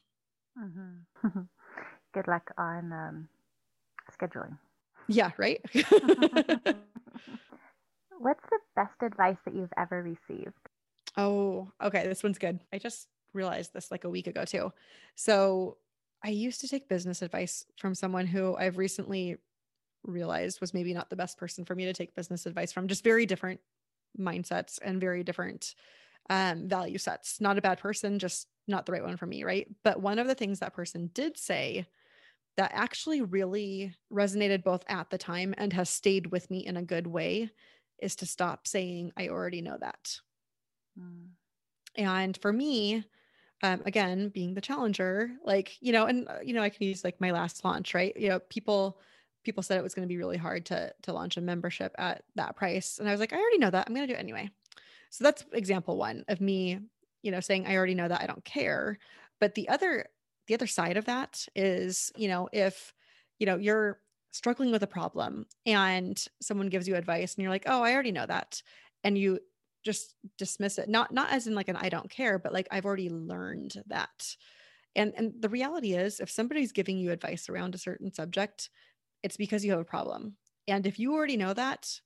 Mm-hmm. 0.59 1.39
Good 2.13 2.27
luck 2.27 2.51
on 2.57 2.91
um, 2.91 3.29
scheduling. 4.11 4.57
Yeah, 5.07 5.31
right. 5.37 5.61
What's 8.17 8.43
the 8.49 8.59
best 8.75 8.95
advice 9.03 9.37
that 9.45 9.53
you've 9.53 9.73
ever 9.77 10.01
received? 10.01 10.53
Oh, 11.17 11.71
okay. 11.81 12.07
This 12.07 12.23
one's 12.23 12.39
good. 12.39 12.59
I 12.73 12.77
just 12.79 13.07
realized 13.33 13.73
this 13.73 13.91
like 13.91 14.03
a 14.03 14.09
week 14.09 14.27
ago 14.27 14.45
too. 14.45 14.71
So 15.15 15.77
I 16.25 16.29
used 16.29 16.59
to 16.61 16.67
take 16.67 16.89
business 16.89 17.21
advice 17.21 17.65
from 17.77 17.93
someone 17.93 18.25
who 18.25 18.55
I've 18.55 18.79
recently 18.79 19.37
realized 20.03 20.59
was 20.59 20.73
maybe 20.73 20.91
not 20.91 21.11
the 21.11 21.15
best 21.15 21.37
person 21.37 21.65
for 21.65 21.75
me 21.75 21.85
to 21.85 21.93
take 21.93 22.15
business 22.15 22.47
advice 22.47 22.73
from, 22.73 22.87
just 22.87 23.03
very 23.03 23.27
different 23.27 23.59
mindsets 24.19 24.79
and 24.81 24.99
very 24.99 25.23
different 25.23 25.75
um, 26.31 26.67
value 26.67 26.97
sets. 26.97 27.39
Not 27.39 27.59
a 27.59 27.61
bad 27.61 27.77
person, 27.77 28.17
just 28.17 28.47
not 28.67 28.87
the 28.87 28.91
right 28.91 29.03
one 29.03 29.17
for 29.17 29.27
me. 29.27 29.43
Right. 29.43 29.67
But 29.83 30.01
one 30.01 30.17
of 30.17 30.25
the 30.25 30.33
things 30.33 30.59
that 30.59 30.73
person 30.73 31.11
did 31.13 31.37
say 31.37 31.85
that 32.57 32.71
actually 32.73 33.21
really 33.21 33.93
resonated 34.11 34.63
both 34.63 34.83
at 34.87 35.11
the 35.11 35.19
time 35.19 35.53
and 35.59 35.73
has 35.73 35.91
stayed 35.91 36.31
with 36.31 36.49
me 36.49 36.65
in 36.65 36.75
a 36.75 36.81
good 36.81 37.05
way 37.05 37.51
is 38.01 38.15
to 38.15 38.25
stop 38.25 38.65
saying, 38.65 39.11
I 39.15 39.27
already 39.27 39.61
know 39.61 39.77
that. 39.79 40.17
Mm. 40.99 41.27
And 41.95 42.35
for 42.41 42.51
me, 42.51 43.03
um, 43.63 43.81
again, 43.85 44.29
being 44.29 44.53
the 44.53 44.61
challenger, 44.61 45.31
like, 45.43 45.77
you 45.81 45.91
know, 45.91 46.05
and, 46.05 46.27
uh, 46.27 46.39
you 46.43 46.53
know, 46.53 46.61
I 46.61 46.69
can 46.69 46.85
use 46.87 47.03
like 47.03 47.21
my 47.21 47.31
last 47.31 47.63
launch, 47.63 47.93
right? 47.93 48.15
You 48.15 48.29
know, 48.29 48.39
people, 48.39 48.99
people 49.43 49.63
said 49.63 49.77
it 49.77 49.83
was 49.83 49.95
going 49.95 50.07
to 50.07 50.11
be 50.11 50.17
really 50.17 50.37
hard 50.37 50.65
to, 50.67 50.93
to 51.03 51.13
launch 51.13 51.37
a 51.37 51.41
membership 51.41 51.95
at 51.97 52.23
that 52.35 52.55
price. 52.55 52.99
And 52.99 53.07
I 53.07 53.11
was 53.11 53.19
like, 53.19 53.33
I 53.33 53.37
already 53.37 53.59
know 53.59 53.69
that. 53.69 53.87
I'm 53.87 53.95
going 53.95 54.07
to 54.07 54.13
do 54.13 54.17
it 54.17 54.21
anyway. 54.21 54.49
So 55.09 55.23
that's 55.23 55.45
example 55.53 55.97
one 55.97 56.25
of 56.27 56.41
me, 56.41 56.79
you 57.21 57.31
know, 57.31 57.39
saying, 57.39 57.65
I 57.65 57.75
already 57.75 57.95
know 57.95 58.07
that 58.07 58.21
I 58.21 58.27
don't 58.27 58.43
care. 58.43 58.97
But 59.39 59.55
the 59.55 59.69
other, 59.69 60.07
the 60.47 60.53
other 60.53 60.67
side 60.67 60.97
of 60.97 61.05
that 61.05 61.47
is, 61.55 62.11
you 62.15 62.27
know, 62.27 62.49
if, 62.51 62.93
you 63.39 63.45
know, 63.45 63.57
you're 63.57 63.99
struggling 64.31 64.69
with 64.71 64.83
a 64.83 64.87
problem 64.87 65.45
and 65.65 66.23
someone 66.41 66.67
gives 66.67 66.87
you 66.87 66.95
advice 66.95 67.35
and 67.35 67.41
you're 67.41 67.51
like, 67.51 67.63
"Oh, 67.67 67.81
I 67.81 67.93
already 67.93 68.11
know 68.11 68.25
that." 68.25 68.61
And 69.03 69.17
you 69.17 69.39
just 69.85 70.15
dismiss 70.37 70.77
it. 70.77 70.89
Not 70.89 71.13
not 71.13 71.31
as 71.31 71.47
in 71.47 71.55
like 71.55 71.69
an 71.69 71.77
I 71.77 71.89
don't 71.89 72.09
care, 72.09 72.39
but 72.39 72.51
like 72.53 72.67
I've 72.71 72.85
already 72.85 73.09
learned 73.09 73.81
that. 73.87 74.35
And 74.95 75.13
and 75.15 75.33
the 75.39 75.49
reality 75.49 75.93
is 75.93 76.19
if 76.19 76.29
somebody's 76.29 76.71
giving 76.71 76.97
you 76.97 77.11
advice 77.11 77.49
around 77.49 77.75
a 77.75 77.79
certain 77.79 78.11
subject, 78.13 78.69
it's 79.23 79.37
because 79.37 79.63
you 79.63 79.71
have 79.71 79.79
a 79.79 79.85
problem. 79.85 80.35
And 80.67 80.87
if 80.87 80.99
you 80.99 81.13
already 81.13 81.37
know 81.37 81.53
that, 81.53 82.01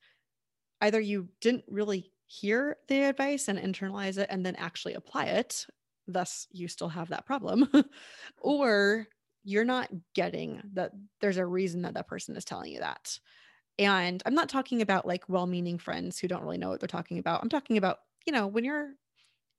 either 0.81 0.99
you 0.99 1.29
didn't 1.41 1.65
really 1.67 2.11
hear 2.27 2.77
the 2.87 3.03
advice 3.03 3.47
and 3.47 3.57
internalize 3.57 4.17
it 4.17 4.27
and 4.29 4.45
then 4.45 4.55
actually 4.55 4.93
apply 4.93 5.25
it, 5.25 5.65
thus 6.07 6.47
you 6.51 6.67
still 6.67 6.89
have 6.89 7.09
that 7.09 7.25
problem, 7.25 7.69
or 8.37 9.07
you're 9.43 9.65
not 9.65 9.89
getting 10.13 10.61
that 10.73 10.91
there's 11.21 11.37
a 11.37 11.45
reason 11.45 11.83
that 11.83 11.93
that 11.93 12.07
person 12.07 12.35
is 12.35 12.45
telling 12.45 12.71
you 12.71 12.79
that. 12.79 13.19
And 13.79 14.23
I'm 14.27 14.35
not 14.35 14.49
talking 14.49 14.81
about 14.83 15.07
like 15.07 15.29
well 15.29 15.47
meaning 15.47 15.79
friends 15.79 16.19
who 16.19 16.29
don't 16.29 16.43
really 16.43 16.59
know 16.59 16.69
what 16.69 16.81
they're 16.81 16.87
talking 16.87 17.19
about. 17.19 17.43
I'm 17.43 17.49
talking 17.49 17.77
about, 17.77 17.99
you 18.27 18.33
know, 18.33 18.47
when 18.47 18.65
you're 18.65 18.93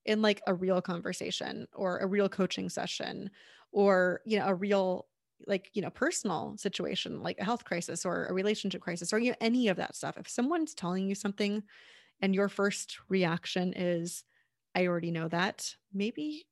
in 0.07 0.23
like 0.23 0.43
a 0.47 0.55
real 0.55 0.83
conversation 0.83 1.69
or 1.75 1.99
a 1.99 2.07
real 2.07 2.29
coaching 2.29 2.69
session 2.71 3.31
or, 3.73 4.23
you 4.27 4.39
know, 4.39 4.47
a 4.49 4.55
real 4.55 5.09
like, 5.47 5.71
you 5.75 5.83
know, 5.83 5.91
personal 5.91 6.57
situation 6.59 7.23
like 7.23 7.39
a 7.39 7.45
health 7.45 7.65
crisis 7.65 8.07
or 8.07 8.27
a 8.27 8.35
relationship 8.35 8.83
crisis 8.83 9.13
or 9.13 9.19
you 9.21 9.31
know, 9.33 9.37
any 9.41 9.69
of 9.69 9.77
that 9.79 9.97
stuff. 9.97 10.19
If 10.19 10.29
someone's 10.29 10.75
telling 10.75 11.09
you 11.09 11.15
something 11.17 11.65
and 12.21 12.35
your 12.35 12.49
first 12.49 12.99
reaction 13.09 13.75
is, 13.75 14.25
I 14.75 14.87
already 14.87 15.13
know 15.13 15.29
that, 15.29 15.77
maybe 15.93 16.47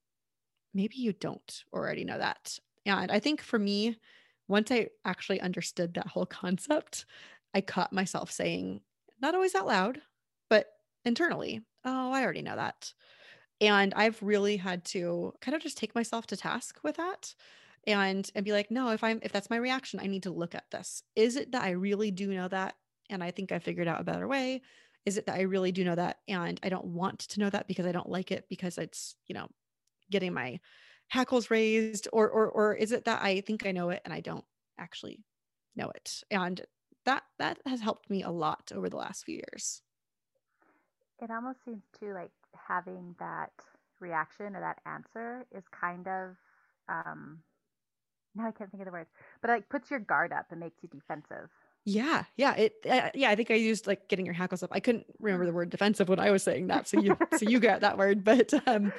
maybe 0.74 0.96
you 0.96 1.12
don't 1.12 1.64
already 1.72 2.04
know 2.04 2.18
that. 2.18 2.58
And 2.86 3.10
I 3.10 3.18
think 3.20 3.42
for 3.42 3.58
me, 3.58 3.96
once 4.48 4.70
I 4.70 4.88
actually 5.04 5.40
understood 5.40 5.94
that 5.94 6.06
whole 6.06 6.26
concept, 6.42 7.06
I 7.54 7.60
caught 7.60 7.92
myself 7.92 8.30
saying, 8.30 8.80
not 9.20 9.34
always 9.34 9.54
out 9.54 9.66
loud, 9.66 10.00
but 10.48 10.66
internally, 11.04 11.62
oh, 11.84 12.12
I 12.12 12.22
already 12.22 12.42
know 12.42 12.56
that. 12.56 12.92
And 13.60 13.92
I've 13.94 14.22
really 14.22 14.56
had 14.56 14.84
to 14.86 15.34
kind 15.40 15.54
of 15.54 15.62
just 15.62 15.78
take 15.78 15.94
myself 15.94 16.26
to 16.28 16.36
task 16.36 16.78
with 16.84 16.96
that 16.96 17.34
and 17.86 18.30
and 18.34 18.44
be 18.44 18.52
like, 18.52 18.70
no, 18.70 18.90
if 18.90 19.02
I'm 19.02 19.18
if 19.22 19.32
that's 19.32 19.50
my 19.50 19.56
reaction, 19.56 20.00
I 20.00 20.06
need 20.06 20.24
to 20.24 20.30
look 20.30 20.54
at 20.54 20.70
this. 20.70 21.02
Is 21.16 21.36
it 21.36 21.52
that 21.52 21.62
I 21.62 21.70
really 21.70 22.10
do 22.10 22.28
know 22.28 22.48
that 22.48 22.76
and 23.10 23.22
I 23.24 23.30
think 23.30 23.50
I 23.50 23.58
figured 23.58 23.88
out 23.88 24.00
a 24.00 24.04
better 24.04 24.28
way? 24.28 24.62
Is 25.06 25.16
it 25.16 25.26
that 25.26 25.36
I 25.36 25.42
really 25.42 25.72
do 25.72 25.84
know 25.84 25.94
that 25.94 26.18
and 26.28 26.60
I 26.62 26.68
don't 26.68 26.84
want 26.84 27.20
to 27.20 27.40
know 27.40 27.50
that 27.50 27.66
because 27.66 27.86
I 27.86 27.92
don't 27.92 28.08
like 28.08 28.30
it 28.30 28.44
because 28.48 28.78
it's, 28.78 29.16
you 29.26 29.34
know, 29.34 29.48
getting 30.10 30.34
my 30.34 30.60
hackles 31.08 31.50
raised 31.50 32.08
or 32.12 32.28
or 32.28 32.48
or 32.50 32.74
is 32.74 32.92
it 32.92 33.06
that 33.06 33.22
I 33.22 33.40
think 33.40 33.66
I 33.66 33.72
know 33.72 33.90
it 33.90 34.02
and 34.04 34.12
I 34.12 34.20
don't 34.20 34.44
actually 34.78 35.24
know 35.74 35.90
it? 35.94 36.22
And 36.30 36.60
that 37.04 37.22
that 37.38 37.58
has 37.66 37.80
helped 37.80 38.10
me 38.10 38.22
a 38.22 38.30
lot 38.30 38.70
over 38.74 38.88
the 38.88 38.96
last 38.96 39.24
few 39.24 39.36
years. 39.36 39.82
It 41.20 41.30
almost 41.30 41.58
seems 41.64 41.82
too 41.98 42.12
like 42.12 42.30
having 42.54 43.14
that 43.18 43.52
reaction 44.00 44.54
or 44.54 44.60
that 44.60 44.78
answer 44.86 45.44
is 45.50 45.64
kind 45.68 46.06
of 46.06 46.36
um 46.88 47.38
now 48.34 48.46
I 48.46 48.52
can't 48.52 48.70
think 48.70 48.82
of 48.82 48.86
the 48.86 48.92
words, 48.92 49.10
but 49.40 49.50
like 49.50 49.68
puts 49.68 49.90
your 49.90 50.00
guard 50.00 50.32
up 50.32 50.46
and 50.50 50.60
makes 50.60 50.76
you 50.82 50.88
defensive. 50.88 51.50
Yeah, 51.84 52.24
yeah, 52.36 52.54
it. 52.54 52.74
Uh, 52.88 53.10
yeah, 53.14 53.30
I 53.30 53.34
think 53.34 53.50
I 53.50 53.54
used 53.54 53.86
like 53.86 54.08
getting 54.08 54.26
your 54.26 54.34
hackles 54.34 54.62
up. 54.62 54.70
I 54.72 54.80
couldn't 54.80 55.06
remember 55.18 55.46
the 55.46 55.52
word 55.52 55.70
defensive 55.70 56.08
when 56.08 56.20
I 56.20 56.30
was 56.30 56.42
saying 56.42 56.66
that, 56.66 56.86
so 56.86 57.00
you, 57.00 57.16
so 57.38 57.48
you 57.48 57.60
got 57.60 57.80
that 57.80 57.96
word. 57.96 58.24
But 58.24 58.52
um, 58.68 58.92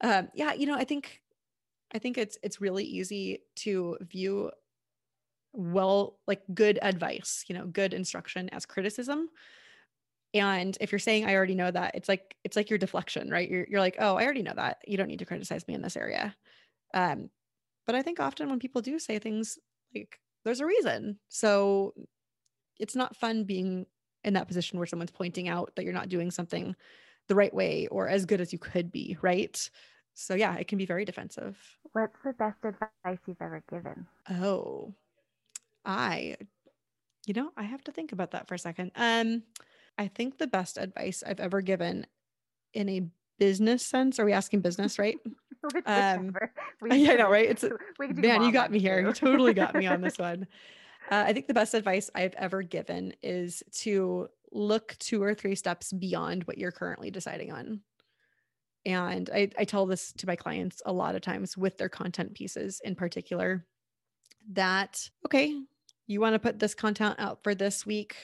um, 0.00 0.28
yeah, 0.34 0.52
you 0.52 0.66
know, 0.66 0.74
I 0.74 0.84
think 0.84 1.22
I 1.94 1.98
think 1.98 2.18
it's 2.18 2.36
it's 2.42 2.60
really 2.60 2.84
easy 2.84 3.42
to 3.56 3.96
view 4.00 4.50
well, 5.52 6.18
like 6.26 6.42
good 6.54 6.78
advice, 6.82 7.44
you 7.48 7.54
know, 7.54 7.66
good 7.66 7.94
instruction 7.94 8.48
as 8.50 8.66
criticism. 8.66 9.28
And 10.34 10.76
if 10.80 10.92
you're 10.92 10.98
saying 10.98 11.26
I 11.26 11.34
already 11.34 11.54
know 11.54 11.70
that, 11.70 11.94
it's 11.94 12.08
like 12.08 12.36
it's 12.42 12.56
like 12.56 12.70
your 12.70 12.78
deflection, 12.78 13.30
right? 13.30 13.48
You're 13.48 13.66
you're 13.68 13.80
like, 13.80 13.96
oh, 13.98 14.16
I 14.16 14.24
already 14.24 14.42
know 14.42 14.54
that. 14.56 14.78
You 14.86 14.96
don't 14.96 15.08
need 15.08 15.18
to 15.18 15.26
criticize 15.26 15.68
me 15.68 15.74
in 15.74 15.82
this 15.82 15.96
area. 15.96 16.34
Um, 16.94 17.28
but 17.86 17.94
I 17.94 18.02
think 18.02 18.20
often 18.20 18.48
when 18.48 18.58
people 18.58 18.80
do 18.80 18.98
say 18.98 19.18
things 19.18 19.58
like 19.94 20.18
there's 20.44 20.60
a 20.60 20.66
reason. 20.66 21.18
So 21.28 21.94
it's 22.78 22.96
not 22.96 23.16
fun 23.16 23.44
being 23.44 23.86
in 24.24 24.34
that 24.34 24.48
position 24.48 24.78
where 24.78 24.86
someone's 24.86 25.10
pointing 25.10 25.48
out 25.48 25.72
that 25.76 25.84
you're 25.84 25.92
not 25.92 26.08
doing 26.08 26.30
something 26.30 26.74
the 27.28 27.34
right 27.34 27.52
way 27.52 27.86
or 27.88 28.08
as 28.08 28.26
good 28.26 28.40
as 28.40 28.52
you 28.52 28.58
could 28.58 28.90
be, 28.90 29.16
right? 29.22 29.70
So 30.14 30.34
yeah, 30.34 30.56
it 30.56 30.68
can 30.68 30.78
be 30.78 30.86
very 30.86 31.04
defensive. 31.04 31.58
What's 31.92 32.16
the 32.24 32.32
best 32.32 32.58
advice 32.64 33.18
you've 33.26 33.40
ever 33.40 33.62
given? 33.70 34.06
Oh, 34.30 34.94
I, 35.84 36.36
you 37.26 37.34
know, 37.34 37.50
I 37.56 37.64
have 37.64 37.84
to 37.84 37.92
think 37.92 38.12
about 38.12 38.32
that 38.32 38.48
for 38.48 38.54
a 38.54 38.58
second. 38.58 38.92
Um, 38.96 39.42
I 39.98 40.08
think 40.08 40.38
the 40.38 40.46
best 40.46 40.78
advice 40.78 41.22
I've 41.26 41.40
ever 41.40 41.60
given 41.60 42.06
in 42.74 42.88
a 42.88 43.08
business 43.38 43.84
sense, 43.84 44.18
are 44.18 44.24
we 44.24 44.32
asking 44.32 44.60
business, 44.60 44.98
right? 44.98 45.18
um, 45.86 46.34
yeah, 46.84 47.12
I 47.12 47.16
know, 47.16 47.30
right? 47.30 47.48
It's 47.48 47.64
man, 47.98 48.42
you 48.42 48.52
got 48.52 48.70
me 48.70 48.78
here. 48.78 49.00
You 49.00 49.12
totally 49.12 49.54
got 49.54 49.74
me 49.74 49.86
on 49.86 50.00
this 50.00 50.18
one. 50.18 50.46
Uh, 51.10 51.24
I 51.26 51.32
think 51.32 51.48
the 51.48 51.54
best 51.54 51.74
advice 51.74 52.10
I've 52.14 52.34
ever 52.34 52.62
given 52.62 53.14
is 53.22 53.62
to 53.80 54.28
look 54.52 54.96
two 54.98 55.22
or 55.22 55.34
three 55.34 55.54
steps 55.54 55.92
beyond 55.92 56.44
what 56.44 56.58
you're 56.58 56.72
currently 56.72 57.10
deciding 57.10 57.52
on. 57.52 57.80
And 58.84 59.30
I, 59.32 59.50
I 59.58 59.64
tell 59.64 59.86
this 59.86 60.12
to 60.14 60.26
my 60.26 60.36
clients 60.36 60.82
a 60.84 60.92
lot 60.92 61.14
of 61.14 61.22
times 61.22 61.56
with 61.56 61.78
their 61.78 61.88
content 61.88 62.34
pieces 62.34 62.80
in 62.84 62.94
particular 62.94 63.64
that, 64.52 65.08
okay, 65.26 65.54
you 66.12 66.20
want 66.20 66.34
to 66.34 66.38
put 66.38 66.58
this 66.58 66.74
content 66.74 67.16
out 67.18 67.42
for 67.42 67.54
this 67.54 67.86
week. 67.86 68.16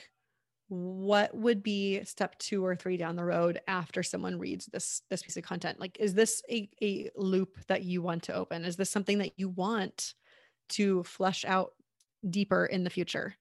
What 0.68 1.34
would 1.34 1.62
be 1.62 2.04
step 2.04 2.38
two 2.38 2.64
or 2.64 2.76
three 2.76 2.98
down 2.98 3.16
the 3.16 3.24
road 3.24 3.60
after 3.66 4.02
someone 4.02 4.38
reads 4.38 4.66
this 4.66 5.02
this 5.08 5.22
piece 5.22 5.38
of 5.38 5.42
content? 5.42 5.80
Like, 5.80 5.96
is 5.98 6.12
this 6.14 6.42
a, 6.50 6.68
a 6.82 7.10
loop 7.16 7.58
that 7.68 7.84
you 7.84 8.02
want 8.02 8.24
to 8.24 8.34
open? 8.34 8.64
Is 8.64 8.76
this 8.76 8.90
something 8.90 9.18
that 9.18 9.32
you 9.38 9.48
want 9.48 10.12
to 10.70 11.02
flesh 11.04 11.46
out 11.46 11.72
deeper 12.28 12.66
in 12.66 12.84
the 12.84 12.90
future? 12.90 13.34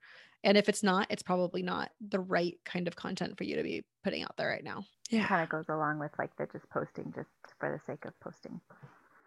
And 0.44 0.58
if 0.58 0.70
it's 0.70 0.84
not, 0.84 1.08
it's 1.10 1.24
probably 1.24 1.64
not 1.64 1.92
the 2.00 2.20
right 2.20 2.58
kind 2.64 2.88
of 2.88 2.96
content 2.96 3.38
for 3.38 3.44
you 3.44 3.58
to 3.58 3.64
be 3.64 3.84
putting 4.04 4.24
out 4.24 4.38
there 4.38 4.48
right 4.48 4.64
now. 4.64 4.86
Yeah. 5.10 5.26
It 5.26 5.28
kind 5.28 5.44
of 5.44 5.50
goes 5.50 5.66
along 5.68 6.00
with 6.00 6.12
like 6.18 6.36
the 6.38 6.48
just 6.52 6.70
posting 6.70 7.12
just 7.14 7.28
for 7.60 7.72
the 7.72 7.92
sake 7.92 8.06
of 8.06 8.18
posting. 8.22 8.62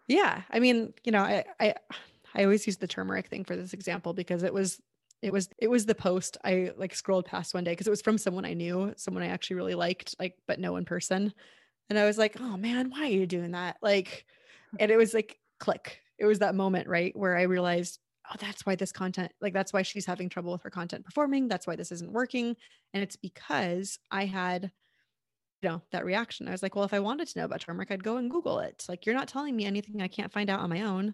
Yeah. 0.07 0.41
I 0.49 0.59
mean, 0.59 0.93
you 1.03 1.11
know, 1.11 1.21
I 1.21 1.43
I 1.59 1.75
I 2.33 2.43
always 2.43 2.65
use 2.65 2.77
the 2.77 2.87
turmeric 2.87 3.27
thing 3.27 3.43
for 3.43 3.55
this 3.55 3.73
example 3.73 4.13
because 4.13 4.43
it 4.43 4.53
was 4.53 4.81
it 5.21 5.31
was 5.31 5.49
it 5.59 5.69
was 5.69 5.85
the 5.85 5.95
post 5.95 6.37
I 6.43 6.71
like 6.77 6.95
scrolled 6.95 7.25
past 7.25 7.53
one 7.53 7.63
day 7.63 7.71
because 7.71 7.87
it 7.87 7.91
was 7.91 8.01
from 8.01 8.17
someone 8.17 8.45
I 8.45 8.53
knew, 8.53 8.93
someone 8.97 9.23
I 9.23 9.27
actually 9.27 9.57
really 9.57 9.75
liked, 9.75 10.15
like, 10.19 10.35
but 10.47 10.59
no 10.59 10.75
in 10.77 10.85
person. 10.85 11.33
And 11.89 11.99
I 11.99 12.05
was 12.05 12.17
like, 12.17 12.39
oh 12.39 12.57
man, 12.57 12.89
why 12.89 13.01
are 13.03 13.11
you 13.11 13.27
doing 13.27 13.51
that? 13.51 13.77
Like, 13.81 14.25
and 14.79 14.89
it 14.91 14.97
was 14.97 15.13
like 15.13 15.37
click. 15.59 16.01
It 16.17 16.25
was 16.25 16.39
that 16.39 16.55
moment, 16.55 16.87
right? 16.87 17.15
Where 17.15 17.37
I 17.37 17.43
realized 17.43 17.99
oh, 18.31 18.35
that's 18.39 18.65
why 18.65 18.75
this 18.75 18.91
content, 18.91 19.31
like, 19.41 19.53
that's 19.53 19.73
why 19.73 19.81
she's 19.81 20.05
having 20.05 20.29
trouble 20.29 20.51
with 20.51 20.61
her 20.63 20.69
content 20.69 21.05
performing. 21.05 21.47
That's 21.47 21.67
why 21.67 21.75
this 21.75 21.91
isn't 21.91 22.11
working. 22.11 22.55
And 22.93 23.03
it's 23.03 23.15
because 23.15 23.99
I 24.09 24.25
had, 24.25 24.71
you 25.61 25.69
know, 25.69 25.81
that 25.91 26.05
reaction. 26.05 26.47
I 26.47 26.51
was 26.51 26.63
like, 26.63 26.75
well, 26.75 26.85
if 26.85 26.93
I 26.93 26.99
wanted 26.99 27.27
to 27.29 27.39
know 27.39 27.45
about 27.45 27.61
turmeric, 27.61 27.91
I'd 27.91 28.03
go 28.03 28.17
and 28.17 28.31
Google 28.31 28.59
it. 28.59 28.85
Like, 28.87 29.05
you're 29.05 29.15
not 29.15 29.27
telling 29.27 29.55
me 29.55 29.65
anything 29.65 30.01
I 30.01 30.07
can't 30.07 30.31
find 30.31 30.49
out 30.49 30.59
on 30.59 30.69
my 30.69 30.81
own. 30.81 31.13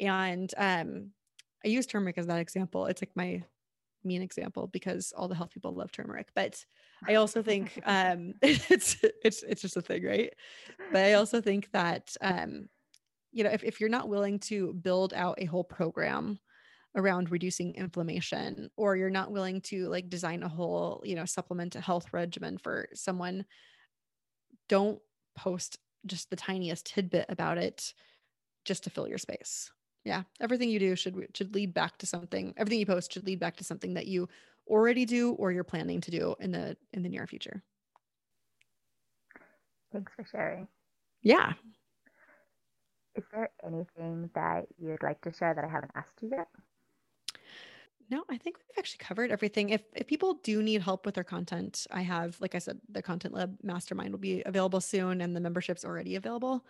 And 0.00 0.52
um, 0.56 1.10
I 1.64 1.68
use 1.68 1.86
turmeric 1.86 2.18
as 2.18 2.26
that 2.26 2.40
example. 2.40 2.86
It's 2.86 3.02
like 3.02 3.14
my 3.14 3.42
mean 4.06 4.20
example 4.20 4.66
because 4.66 5.14
all 5.16 5.28
the 5.28 5.34
health 5.34 5.48
people 5.50 5.72
love 5.72 5.90
turmeric 5.90 6.28
but 6.34 6.62
i 7.08 7.14
also 7.14 7.42
think 7.42 7.80
um 7.86 8.34
it's 8.42 8.98
it's 9.02 9.42
it's 9.42 9.62
just 9.62 9.78
a 9.78 9.80
thing 9.80 10.04
right 10.04 10.34
but 10.92 11.06
i 11.06 11.14
also 11.14 11.40
think 11.40 11.70
that 11.72 12.14
um 12.20 12.68
you 13.34 13.42
know, 13.42 13.50
if, 13.50 13.64
if 13.64 13.80
you're 13.80 13.90
not 13.90 14.08
willing 14.08 14.38
to 14.38 14.72
build 14.74 15.12
out 15.12 15.34
a 15.38 15.44
whole 15.44 15.64
program 15.64 16.38
around 16.96 17.32
reducing 17.32 17.74
inflammation, 17.74 18.70
or 18.76 18.96
you're 18.96 19.10
not 19.10 19.32
willing 19.32 19.60
to 19.60 19.88
like 19.88 20.08
design 20.08 20.44
a 20.44 20.48
whole, 20.48 21.02
you 21.04 21.16
know, 21.16 21.24
supplement 21.24 21.74
a 21.74 21.80
health 21.80 22.12
regimen 22.12 22.56
for 22.56 22.86
someone, 22.94 23.44
don't 24.68 25.00
post 25.36 25.78
just 26.06 26.30
the 26.30 26.36
tiniest 26.36 26.86
tidbit 26.86 27.26
about 27.28 27.58
it 27.58 27.92
just 28.64 28.84
to 28.84 28.90
fill 28.90 29.08
your 29.08 29.18
space. 29.18 29.72
Yeah, 30.04 30.24
everything 30.40 30.68
you 30.68 30.78
do 30.78 30.96
should 30.96 31.28
should 31.34 31.54
lead 31.54 31.72
back 31.74 31.98
to 31.98 32.06
something. 32.06 32.54
Everything 32.56 32.80
you 32.80 32.86
post 32.86 33.12
should 33.12 33.26
lead 33.26 33.40
back 33.40 33.56
to 33.56 33.64
something 33.64 33.94
that 33.94 34.06
you 34.06 34.28
already 34.66 35.04
do 35.04 35.32
or 35.32 35.52
you're 35.52 35.64
planning 35.64 36.00
to 36.02 36.10
do 36.10 36.34
in 36.40 36.52
the 36.52 36.76
in 36.92 37.02
the 37.02 37.08
near 37.08 37.26
future. 37.26 37.62
Thanks 39.92 40.12
for 40.14 40.24
sharing. 40.30 40.68
Yeah, 41.22 41.54
is 43.14 43.24
there 43.32 43.50
anything 43.64 44.30
that 44.34 44.66
you'd 44.78 45.02
like 45.02 45.20
to 45.22 45.32
share 45.32 45.54
that 45.54 45.64
I 45.64 45.68
haven't 45.68 45.92
asked 45.94 46.20
you 46.22 46.30
yet? 46.30 46.48
No, 48.10 48.24
I 48.28 48.36
think 48.36 48.58
we've 48.58 48.78
actually 48.78 48.98
covered 48.98 49.30
everything. 49.30 49.70
If 49.70 49.82
if 49.94 50.06
people 50.06 50.34
do 50.42 50.62
need 50.62 50.82
help 50.82 51.06
with 51.06 51.14
their 51.14 51.24
content, 51.24 51.86
I 51.90 52.02
have, 52.02 52.38
like 52.40 52.54
I 52.54 52.58
said, 52.58 52.80
the 52.88 53.02
Content 53.02 53.34
Lab 53.34 53.56
Mastermind 53.62 54.12
will 54.12 54.18
be 54.18 54.42
available 54.44 54.80
soon, 54.80 55.20
and 55.20 55.34
the 55.34 55.40
membership's 55.40 55.84
already 55.84 56.16
available. 56.16 56.66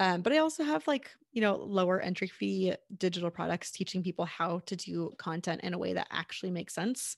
Um, 0.00 0.22
but 0.22 0.32
I 0.32 0.38
also 0.38 0.64
have 0.64 0.86
like 0.86 1.10
you 1.32 1.40
know 1.40 1.56
lower 1.56 2.00
entry 2.00 2.28
fee 2.28 2.74
digital 2.98 3.30
products 3.30 3.70
teaching 3.70 4.02
people 4.02 4.24
how 4.24 4.60
to 4.66 4.76
do 4.76 5.12
content 5.18 5.62
in 5.62 5.74
a 5.74 5.78
way 5.78 5.92
that 5.94 6.08
actually 6.10 6.50
makes 6.50 6.74
sense. 6.74 7.16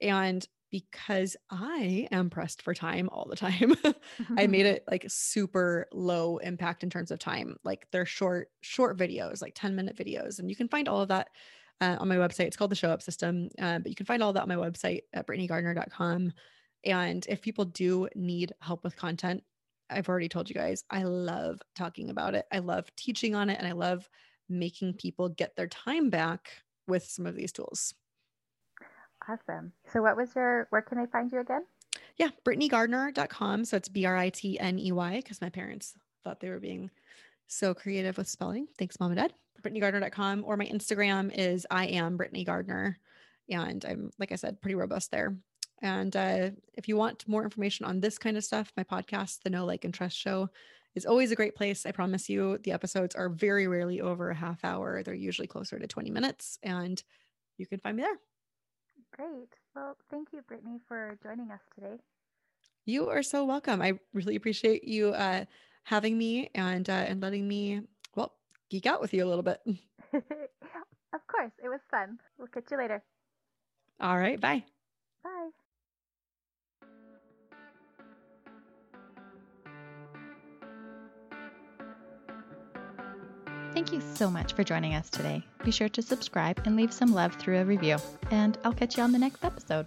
And 0.00 0.46
because 0.74 1.36
I 1.50 2.08
am 2.10 2.30
pressed 2.30 2.60
for 2.60 2.74
time 2.74 3.08
all 3.12 3.26
the 3.30 3.36
time. 3.36 3.76
I 4.36 4.48
made 4.48 4.66
it 4.74 4.82
like 4.90 5.04
super 5.06 5.86
low 5.92 6.38
impact 6.38 6.82
in 6.82 6.90
terms 6.90 7.12
of 7.12 7.20
time. 7.20 7.54
Like 7.62 7.86
they're 7.92 8.04
short, 8.04 8.50
short 8.60 8.98
videos, 8.98 9.40
like 9.40 9.52
10 9.54 9.76
minute 9.76 9.96
videos. 9.96 10.40
And 10.40 10.50
you 10.50 10.56
can 10.56 10.66
find 10.66 10.88
all 10.88 11.00
of 11.00 11.10
that 11.10 11.28
uh, 11.80 11.96
on 12.00 12.08
my 12.08 12.16
website. 12.16 12.46
It's 12.46 12.56
called 12.56 12.72
the 12.72 12.74
Show 12.74 12.90
Up 12.90 13.02
System. 13.02 13.50
Uh, 13.56 13.78
but 13.78 13.88
you 13.88 13.94
can 13.94 14.06
find 14.06 14.20
all 14.20 14.32
that 14.32 14.42
on 14.42 14.48
my 14.48 14.56
website 14.56 15.02
at 15.12 15.28
BritneyGardner.com. 15.28 16.32
And 16.84 17.26
if 17.28 17.40
people 17.40 17.66
do 17.66 18.08
need 18.16 18.52
help 18.60 18.82
with 18.82 18.96
content, 18.96 19.44
I've 19.90 20.08
already 20.08 20.28
told 20.28 20.48
you 20.48 20.54
guys, 20.54 20.84
I 20.90 21.02
love 21.02 21.60
talking 21.76 22.10
about 22.10 22.34
it. 22.34 22.46
I 22.52 22.58
love 22.58 22.90
teaching 22.96 23.34
on 23.34 23.50
it. 23.50 23.58
And 23.58 23.66
I 23.66 23.72
love 23.72 24.08
making 24.48 24.94
people 24.94 25.28
get 25.28 25.56
their 25.56 25.68
time 25.68 26.10
back 26.10 26.50
with 26.86 27.04
some 27.04 27.26
of 27.26 27.34
these 27.34 27.52
tools. 27.52 27.94
Awesome. 29.28 29.72
So 29.92 30.02
what 30.02 30.16
was 30.16 30.34
your, 30.34 30.66
where 30.70 30.82
can 30.82 30.98
I 30.98 31.06
find 31.06 31.30
you 31.32 31.40
again? 31.40 31.64
Yeah, 32.16 32.28
BritneyGardner.com. 32.44 33.64
So 33.64 33.76
it's 33.76 33.88
B 33.88 34.04
R 34.04 34.16
I 34.16 34.28
T 34.28 34.58
N 34.58 34.78
E 34.78 34.92
Y 34.92 35.16
because 35.16 35.40
my 35.40 35.48
parents 35.48 35.94
thought 36.22 36.40
they 36.40 36.50
were 36.50 36.60
being 36.60 36.90
so 37.46 37.74
creative 37.74 38.18
with 38.18 38.28
spelling. 38.28 38.66
Thanks, 38.78 38.98
mom 39.00 39.12
and 39.12 39.20
dad. 39.20 39.32
BritneyGardner.com 39.62 40.44
or 40.46 40.56
my 40.56 40.66
Instagram 40.66 41.32
is 41.34 41.66
I 41.70 41.86
am 41.86 42.18
Britney 42.18 42.44
Gardner. 42.44 42.98
And 43.48 43.84
I'm, 43.84 44.10
like 44.18 44.32
I 44.32 44.36
said, 44.36 44.60
pretty 44.60 44.74
robust 44.74 45.10
there. 45.10 45.36
And 45.82 46.14
uh, 46.16 46.50
if 46.74 46.88
you 46.88 46.96
want 46.96 47.28
more 47.28 47.44
information 47.44 47.86
on 47.86 48.00
this 48.00 48.18
kind 48.18 48.36
of 48.36 48.44
stuff, 48.44 48.72
my 48.76 48.84
podcast, 48.84 49.42
The 49.42 49.50
Know 49.50 49.64
Like 49.64 49.84
and 49.84 49.92
Trust 49.92 50.16
Show, 50.16 50.48
is 50.94 51.06
always 51.06 51.32
a 51.32 51.36
great 51.36 51.56
place. 51.56 51.84
I 51.86 51.92
promise 51.92 52.28
you, 52.28 52.58
the 52.58 52.72
episodes 52.72 53.14
are 53.14 53.28
very 53.28 53.66
rarely 53.66 54.00
over 54.00 54.30
a 54.30 54.34
half 54.34 54.64
hour. 54.64 55.02
They're 55.02 55.14
usually 55.14 55.48
closer 55.48 55.78
to 55.78 55.86
20 55.86 56.10
minutes, 56.10 56.58
and 56.62 57.02
you 57.58 57.66
can 57.66 57.80
find 57.80 57.96
me 57.96 58.02
there. 58.02 58.18
Great. 59.16 59.48
Well, 59.74 59.96
thank 60.10 60.28
you, 60.32 60.40
Britney, 60.50 60.78
for 60.86 61.18
joining 61.22 61.50
us 61.50 61.60
today. 61.74 61.98
You 62.86 63.08
are 63.08 63.22
so 63.22 63.44
welcome. 63.44 63.80
I 63.80 63.98
really 64.12 64.36
appreciate 64.36 64.84
you 64.84 65.08
uh, 65.08 65.44
having 65.84 66.18
me 66.18 66.50
and 66.54 66.88
uh, 66.88 66.92
and 67.08 67.20
letting 67.20 67.46
me 67.46 67.80
well 68.14 68.34
geek 68.70 68.86
out 68.86 69.00
with 69.00 69.14
you 69.14 69.24
a 69.24 69.28
little 69.28 69.42
bit. 69.42 69.60
of 70.14 71.20
course, 71.30 71.52
it 71.62 71.68
was 71.68 71.80
fun. 71.90 72.18
We'll 72.38 72.48
catch 72.48 72.70
you 72.70 72.78
later. 72.78 73.02
All 74.00 74.18
right. 74.18 74.40
Bye. 74.40 74.64
Bye. 75.22 75.63
Thank 83.84 84.02
you 84.02 84.14
so 84.14 84.30
much 84.30 84.54
for 84.54 84.64
joining 84.64 84.94
us 84.94 85.10
today. 85.10 85.44
Be 85.62 85.70
sure 85.70 85.90
to 85.90 86.00
subscribe 86.00 86.62
and 86.64 86.74
leave 86.74 86.90
some 86.90 87.12
love 87.12 87.34
through 87.34 87.60
a 87.60 87.66
review. 87.66 87.98
And 88.30 88.56
I'll 88.64 88.72
catch 88.72 88.96
you 88.96 89.02
on 89.02 89.12
the 89.12 89.18
next 89.18 89.44
episode. 89.44 89.86